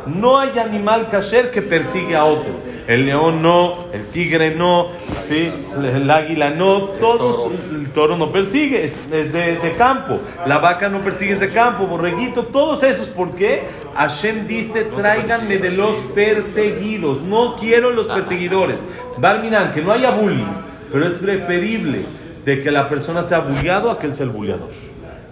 No 0.07 0.39
hay 0.39 0.57
animal 0.59 1.09
kasher 1.09 1.51
que 1.51 1.61
persigue 1.61 2.15
a 2.15 2.25
otro. 2.25 2.53
El 2.87 3.07
león 3.07 3.41
no, 3.41 3.85
el 3.93 4.05
tigre 4.07 4.53
no, 4.53 4.89
¿sí? 5.27 5.51
el 5.83 6.11
águila 6.11 6.51
no, 6.51 6.81
todos, 6.99 7.51
el 7.71 7.89
toro 7.89 8.15
no 8.15 8.31
persigue, 8.31 8.85
es, 8.85 9.33
de, 9.33 9.73
campo. 9.75 10.19
La 10.45 10.59
vaca 10.59 10.87
no 10.87 10.99
persigue, 10.99 11.33
es 11.33 11.39
de 11.39 11.49
campo, 11.49 11.87
borreguito, 11.87 12.43
todos 12.43 12.83
esos. 12.83 13.09
¿Por 13.09 13.31
qué? 13.35 13.63
Hashem 13.95 14.45
dice, 14.45 14.83
tráiganme 14.83 15.57
de 15.57 15.71
los 15.71 15.95
perseguidos. 16.13 17.21
No 17.21 17.55
quiero 17.55 17.89
los 17.89 18.05
perseguidores. 18.05 18.77
Barminan, 19.17 19.73
que 19.73 19.81
no 19.81 19.91
haya 19.91 20.11
bullying, 20.11 20.53
pero 20.91 21.07
es 21.07 21.15
preferible 21.15 22.05
de 22.45 22.61
que 22.61 22.69
la 22.69 22.87
persona 22.87 23.23
sea 23.23 23.39
bulliado 23.39 23.89
a 23.89 23.97
que 23.97 24.05
él 24.05 24.13
sea 24.13 24.25
el 24.25 24.31
bulliador. 24.31 24.69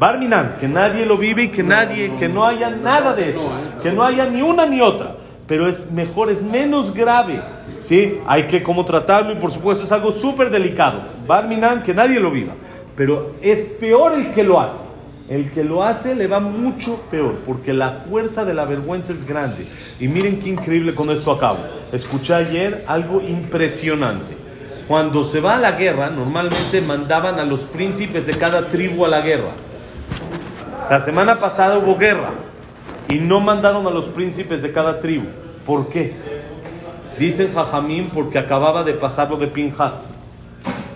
Barminan, 0.04 0.58
que 0.60 0.68
nadie 0.68 1.06
lo 1.06 1.18
vive 1.18 1.44
y 1.44 1.48
que 1.48 1.64
nadie, 1.64 2.12
que 2.20 2.28
no 2.28 2.46
haya 2.46 2.70
nada 2.70 3.14
de 3.14 3.30
eso, 3.30 3.50
que 3.82 3.90
no 3.94 4.04
haya 4.04 4.26
ni 4.26 4.42
una 4.42 4.66
ni 4.66 4.82
otra, 4.82 5.16
pero 5.48 5.66
es 5.66 5.90
mejor, 5.92 6.30
es 6.30 6.44
menos 6.44 6.94
grave, 6.94 7.40
¿sí? 7.80 8.18
Hay 8.28 8.44
que 8.44 8.62
cómo 8.62 8.84
tratarlo 8.84 9.32
y 9.32 9.38
por 9.38 9.54
supuesto 9.54 9.86
es 9.86 9.92
algo 9.94 10.12
súper 10.12 10.50
delicado. 10.50 11.04
Barminan, 11.26 11.84
que 11.84 11.94
nadie 11.94 12.20
lo 12.20 12.32
viva, 12.32 12.52
pero 12.98 13.36
es 13.42 13.62
peor 13.80 14.12
el 14.12 14.34
que 14.34 14.44
lo 14.44 14.60
hace. 14.60 14.82
El 15.30 15.50
que 15.52 15.64
lo 15.64 15.86
hace 15.86 16.16
le 16.16 16.28
va 16.28 16.42
mucho 16.42 17.02
peor, 17.10 17.36
porque 17.46 17.72
la 17.72 17.92
fuerza 17.92 18.44
de 18.44 18.54
la 18.54 18.66
vergüenza 18.66 19.14
es 19.14 19.26
grande. 19.26 19.70
Y 20.02 20.10
miren 20.10 20.42
qué 20.42 20.50
increíble 20.50 20.94
con 20.94 21.12
esto 21.12 21.32
acabo. 21.32 21.60
Escuché 21.94 22.34
ayer 22.34 22.84
algo 22.88 23.22
impresionante. 23.22 24.36
Cuando 24.86 25.24
se 25.24 25.40
va 25.40 25.56
a 25.56 25.60
la 25.60 25.72
guerra, 25.72 26.10
normalmente 26.10 26.82
mandaban 26.82 27.40
a 27.40 27.46
los 27.46 27.62
príncipes 27.62 28.28
de 28.28 28.34
cada 28.34 28.66
tribu 28.66 29.06
a 29.06 29.08
la 29.08 29.22
guerra. 29.22 29.52
La 30.90 31.00
semana 31.00 31.40
pasada 31.40 31.78
hubo 31.78 31.98
guerra 31.98 32.32
y 33.08 33.16
no 33.16 33.40
mandaron 33.40 33.88
a 33.88 33.90
los 33.90 34.06
príncipes 34.08 34.62
de 34.62 34.74
cada 34.74 35.00
tribu. 35.00 35.28
¿Por 35.66 35.88
qué? 35.88 36.14
Dicen 37.18 37.54
Jajamín 37.54 38.10
porque 38.14 38.38
acababa 38.38 38.84
de 38.84 38.94
pasar 38.94 39.30
lo 39.30 39.38
de 39.38 39.48
Pinjas. 39.48 39.94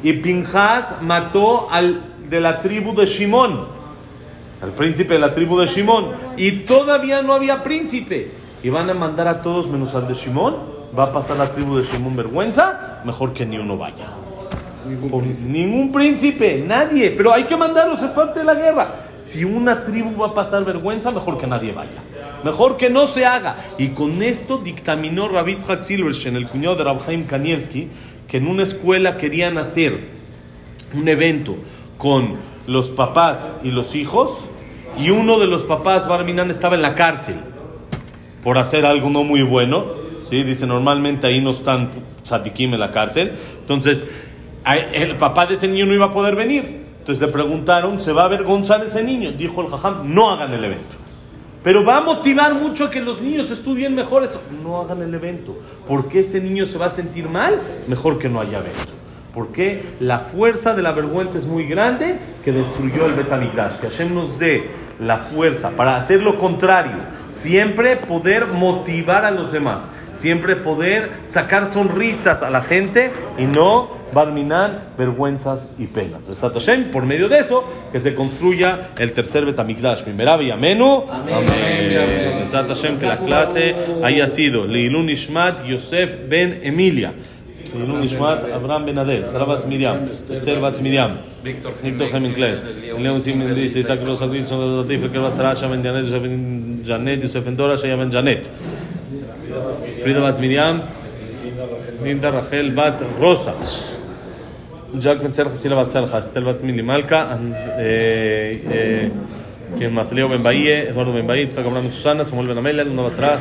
Y 0.03 0.13
Pinjas 0.13 1.01
mató 1.01 1.71
al 1.71 2.01
de 2.29 2.39
la 2.41 2.61
tribu 2.61 2.93
de 2.95 3.05
Shimón, 3.05 3.65
al 4.61 4.71
príncipe 4.71 5.13
de 5.13 5.19
la 5.19 5.33
tribu 5.33 5.57
de 5.57 5.67
Shimón. 5.67 6.11
Y 6.35 6.51
todavía 6.65 7.21
no 7.21 7.33
había 7.33 7.63
príncipe. 7.63 8.31
Y 8.63 8.69
van 8.69 8.89
a 8.89 8.93
mandar 8.93 9.27
a 9.27 9.41
todos 9.41 9.67
menos 9.67 9.95
al 9.95 10.07
de 10.07 10.15
Shimón. 10.15 10.77
Va 10.97 11.03
a 11.03 11.11
pasar 11.13 11.37
la 11.37 11.47
tribu 11.47 11.77
de 11.77 11.83
Shimón 11.83 12.15
vergüenza. 12.15 13.01
Mejor 13.05 13.31
que 13.33 13.45
ni 13.45 13.57
uno 13.57 13.77
vaya. 13.77 14.07
Ningún 15.45 15.91
príncipe, 15.91 16.63
nadie. 16.67 17.11
Pero 17.11 17.33
hay 17.33 17.45
que 17.45 17.55
mandarlos, 17.55 18.01
es 18.03 18.11
parte 18.11 18.39
de 18.39 18.45
la 18.45 18.55
guerra. 18.55 19.06
Si 19.37 19.43
una 19.43 19.83
tribu 19.83 20.17
va 20.19 20.29
a 20.29 20.33
pasar 20.33 20.65
vergüenza, 20.65 21.11
mejor 21.11 21.37
que 21.37 21.45
nadie 21.45 21.71
vaya. 21.71 22.01
Mejor 22.43 22.75
que 22.75 22.89
no 22.89 23.05
se 23.05 23.23
haga. 23.23 23.55
Y 23.77 23.89
con 23.89 24.23
esto 24.23 24.57
dictaminó 24.57 25.27
Rabitzhak 25.27 25.83
Silverstein, 25.83 26.37
el 26.37 26.47
cuñado 26.47 26.75
de 26.75 26.85
Rabhaim 26.85 27.27
Kanievski, 27.27 27.87
que 28.27 28.37
en 28.37 28.47
una 28.47 28.63
escuela 28.63 29.17
querían 29.17 29.59
hacer 29.59 30.07
un 30.91 31.07
evento 31.07 31.55
con 31.99 32.33
los 32.65 32.89
papás 32.89 33.51
y 33.63 33.69
los 33.69 33.93
hijos, 33.93 34.45
y 34.97 35.11
uno 35.11 35.37
de 35.37 35.45
los 35.45 35.63
papás, 35.65 36.07
Barminan, 36.07 36.49
estaba 36.49 36.73
en 36.73 36.81
la 36.81 36.95
cárcel 36.95 37.35
por 38.43 38.57
hacer 38.57 38.87
algo 38.87 39.11
no 39.11 39.23
muy 39.23 39.43
bueno. 39.43 39.85
¿sí? 40.27 40.41
Dice, 40.41 40.65
normalmente 40.65 41.27
ahí 41.27 41.41
no 41.41 41.51
están 41.51 41.91
tzadikim 42.23 42.73
en 42.73 42.79
la 42.79 42.91
cárcel. 42.91 43.33
Entonces, 43.59 44.03
el 44.93 45.15
papá 45.17 45.45
de 45.45 45.53
ese 45.53 45.67
niño 45.67 45.85
no 45.85 45.93
iba 45.93 46.05
a 46.05 46.11
poder 46.11 46.35
venir. 46.35 46.86
Entonces 47.07 47.25
le 47.25 47.31
preguntaron, 47.31 48.01
¿se 48.01 48.11
va 48.11 48.23
a 48.23 48.25
avergonzar 48.25 48.83
ese 48.83 49.01
niño? 49.01 49.31
Dijo 49.31 49.61
el 49.61 49.69
jajam, 49.69 50.13
no 50.13 50.29
hagan 50.29 50.51
el 50.51 50.61
evento. 50.61 50.97
Pero 51.63 51.85
va 51.85 51.99
a 51.99 52.01
motivar 52.01 52.53
mucho 52.53 52.83
a 52.83 52.91
que 52.91 52.99
los 52.99 53.21
niños 53.21 53.49
estudien 53.49 53.95
mejor 53.95 54.25
eso. 54.25 54.41
No 54.61 54.81
hagan 54.81 55.01
el 55.01 55.13
evento. 55.13 55.57
porque 55.87 56.19
ese 56.19 56.41
niño 56.41 56.65
se 56.65 56.77
va 56.77 56.87
a 56.87 56.89
sentir 56.89 57.29
mal? 57.29 57.61
Mejor 57.87 58.19
que 58.19 58.27
no 58.27 58.41
haya 58.41 58.57
evento. 58.57 58.91
Porque 59.33 59.85
la 60.01 60.19
fuerza 60.19 60.73
de 60.75 60.81
la 60.81 60.91
vergüenza 60.91 61.37
es 61.37 61.45
muy 61.45 61.65
grande 61.65 62.19
que 62.43 62.51
destruyó 62.51 63.05
el 63.05 63.13
Betamigdash. 63.13 63.77
Que 63.79 63.89
Hashem 63.89 64.13
nos 64.13 64.37
dé 64.37 64.69
la 64.99 65.19
fuerza 65.33 65.69
para 65.77 65.95
hacer 65.95 66.21
lo 66.21 66.37
contrario. 66.37 66.97
Siempre 67.31 67.95
poder 67.95 68.47
motivar 68.47 69.23
a 69.23 69.31
los 69.31 69.53
demás. 69.53 69.81
Siempre 70.19 70.57
poder 70.57 71.11
sacar 71.29 71.69
sonrisas 71.69 72.43
a 72.43 72.49
la 72.49 72.63
gente 72.63 73.13
y 73.37 73.45
no 73.45 73.96
Barminan, 74.13 74.79
vergüenzas 74.97 75.67
y 75.77 75.85
penas. 75.87 76.27
Besat 76.27 76.53
Hashem, 76.53 76.91
por 76.91 77.05
medio 77.05 77.29
de 77.29 77.39
eso, 77.39 77.63
que 77.91 77.99
se 77.99 78.15
construya 78.15 78.91
el 78.97 79.11
tercer 79.11 79.45
Betamigdash. 79.45 80.05
Mimerav 80.05 80.41
y 80.41 80.51
Amenu. 80.51 81.03
Amén. 81.09 82.39
Besat 82.39 82.67
Hashem, 82.67 82.99
que 82.99 83.05
la 83.05 83.17
clase 83.17 83.75
haya 84.03 84.27
sido 84.27 84.65
Leilun 84.65 85.09
Ishmat 85.09 85.65
Yosef 85.65 86.17
Ben 86.27 86.59
Emilia. 86.63 87.13
Leilun 87.75 88.03
Ishmat 88.03 88.51
Abraham 88.51 88.85
Ben 88.85 88.97
Adel. 88.97 89.29
Sarabat 89.29 89.65
Miriam. 89.65 90.07
Esther 90.09 90.57
Miriam. 90.81 91.17
Víctor 91.43 91.73
Clay. 92.33 92.61
León 92.99 93.21
Simon 93.21 93.53
dice 93.53 93.79
Isaac 93.79 93.99
Rosalín, 94.05 94.47
son 94.47 94.59
de 94.59 94.95
Latif, 94.95 95.11
que 95.11 95.19
va 95.19 95.29
a 95.29 95.55
Janet, 95.55 96.05
Yosef 96.05 96.21
Ben 96.21 96.81
Janet, 96.85 97.21
Yosef 97.21 97.45
Ben 97.45 97.55
Dora, 97.55 97.75
Shaya 97.75 97.95
Ben 97.95 98.11
Janet. 98.11 98.49
Frida 100.01 100.19
Bat 100.19 100.39
Miriam. 100.39 100.81
Linda 102.03 102.31
Rachel 102.31 102.71
Bat 102.71 103.01
Rosa. 103.19 103.53
Eh, 107.79 108.63
eh, 108.69 109.11
¿quién 109.77 109.93
más? 109.93 110.11
Leo 110.11 110.29
Ben 110.29 110.43
Bahía, 110.43 110.83
Eduardo 110.83 111.13
Ben 111.13 111.27
Bahía, 111.27 111.43
Itzhak 111.43 111.65
Abraham 111.65 111.91
Susana, 111.91 112.23
Samuel 112.23 112.47
Ben 112.47 112.57
Amelia, 112.57 112.83
Luna 112.83 113.03
Batzara, 113.03 113.39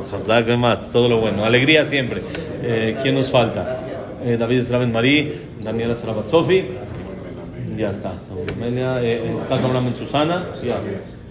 Hazak 0.00 0.46
todo 0.92 1.08
lo 1.08 1.20
bueno. 1.20 1.44
Alegría 1.44 1.84
siempre. 1.84 2.22
Eh, 2.62 2.96
¿Quién 3.02 3.14
nos 3.14 3.30
falta? 3.30 3.78
Eh, 4.24 4.36
David 4.36 4.58
Esra 4.58 4.78
Ben 4.78 4.92
Marí, 4.92 5.32
Daniela 5.60 5.94
Sarabat 5.94 6.28
Sofi. 6.28 6.64
Ya 7.76 7.90
está, 7.90 8.12
eh, 9.02 9.34
Susana, 9.94 10.46
ya, 10.62 10.78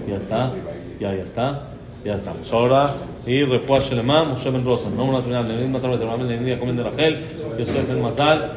ya 0.07 0.17
está, 0.17 0.51
ya, 0.99 1.11
está. 1.13 1.75
Ya 2.05 2.13
estamos. 2.13 2.53
Ahora, 2.53 2.93
y 3.25 3.43
Refuah 3.43 3.79
Shelema, 3.79 4.25
Moshe 4.25 4.51
Ben 4.51 4.63
Lenin 4.63 6.59
Comen 6.59 6.77
de 6.77 6.83
Rachel, 6.83 7.19
Yosef 7.57 7.87
Ben 7.89 7.99
Mazal, 7.99 8.51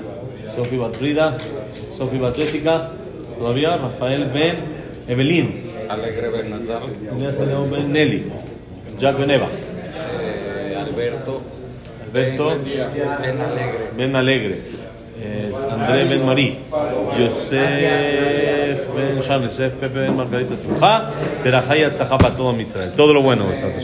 Sofi 0.59 0.77
Bat 0.77 0.97
Frida, 0.97 1.39
Sofi 1.97 2.19
Bat 2.19 2.35
Jessica, 2.35 2.91
todavía 3.39 3.77
Rafael 3.77 4.25
Ben 4.35 4.57
Evelyn, 5.07 5.71
Alegre 5.89 6.31
Bernazar, 6.31 6.83
Ben 7.71 7.93
Nelly, 7.93 8.25
Jack 8.99 9.19
Ben 9.19 9.31
Eva, 9.31 9.47
eh, 9.47 10.75
Alberto, 10.77 11.43
Alberto. 12.05 12.59
Ben 12.59 13.41
Alegre, 13.41 13.91
Ben 13.97 14.17
Alegre, 14.17 14.59
es 15.23 15.63
André 15.63 16.05
Ben 16.07 16.27
Marí, 16.27 16.59
Yosef 17.17 18.89
Ben 18.97 19.21
Shan, 19.21 19.45
Yosef 19.45 19.75
Pepe 19.75 20.01
Ben 20.01 20.17
Margarita 20.17 20.57
Simcha, 20.57 21.13
Perajay 21.45 21.85
Atzahá 21.85 22.19
para 22.19 22.35
todo 22.35 22.59
Israel. 22.59 22.93
Todo 22.97 23.15
lo 23.15 23.23
bueno, 23.23 23.47
Besat. 23.47 23.77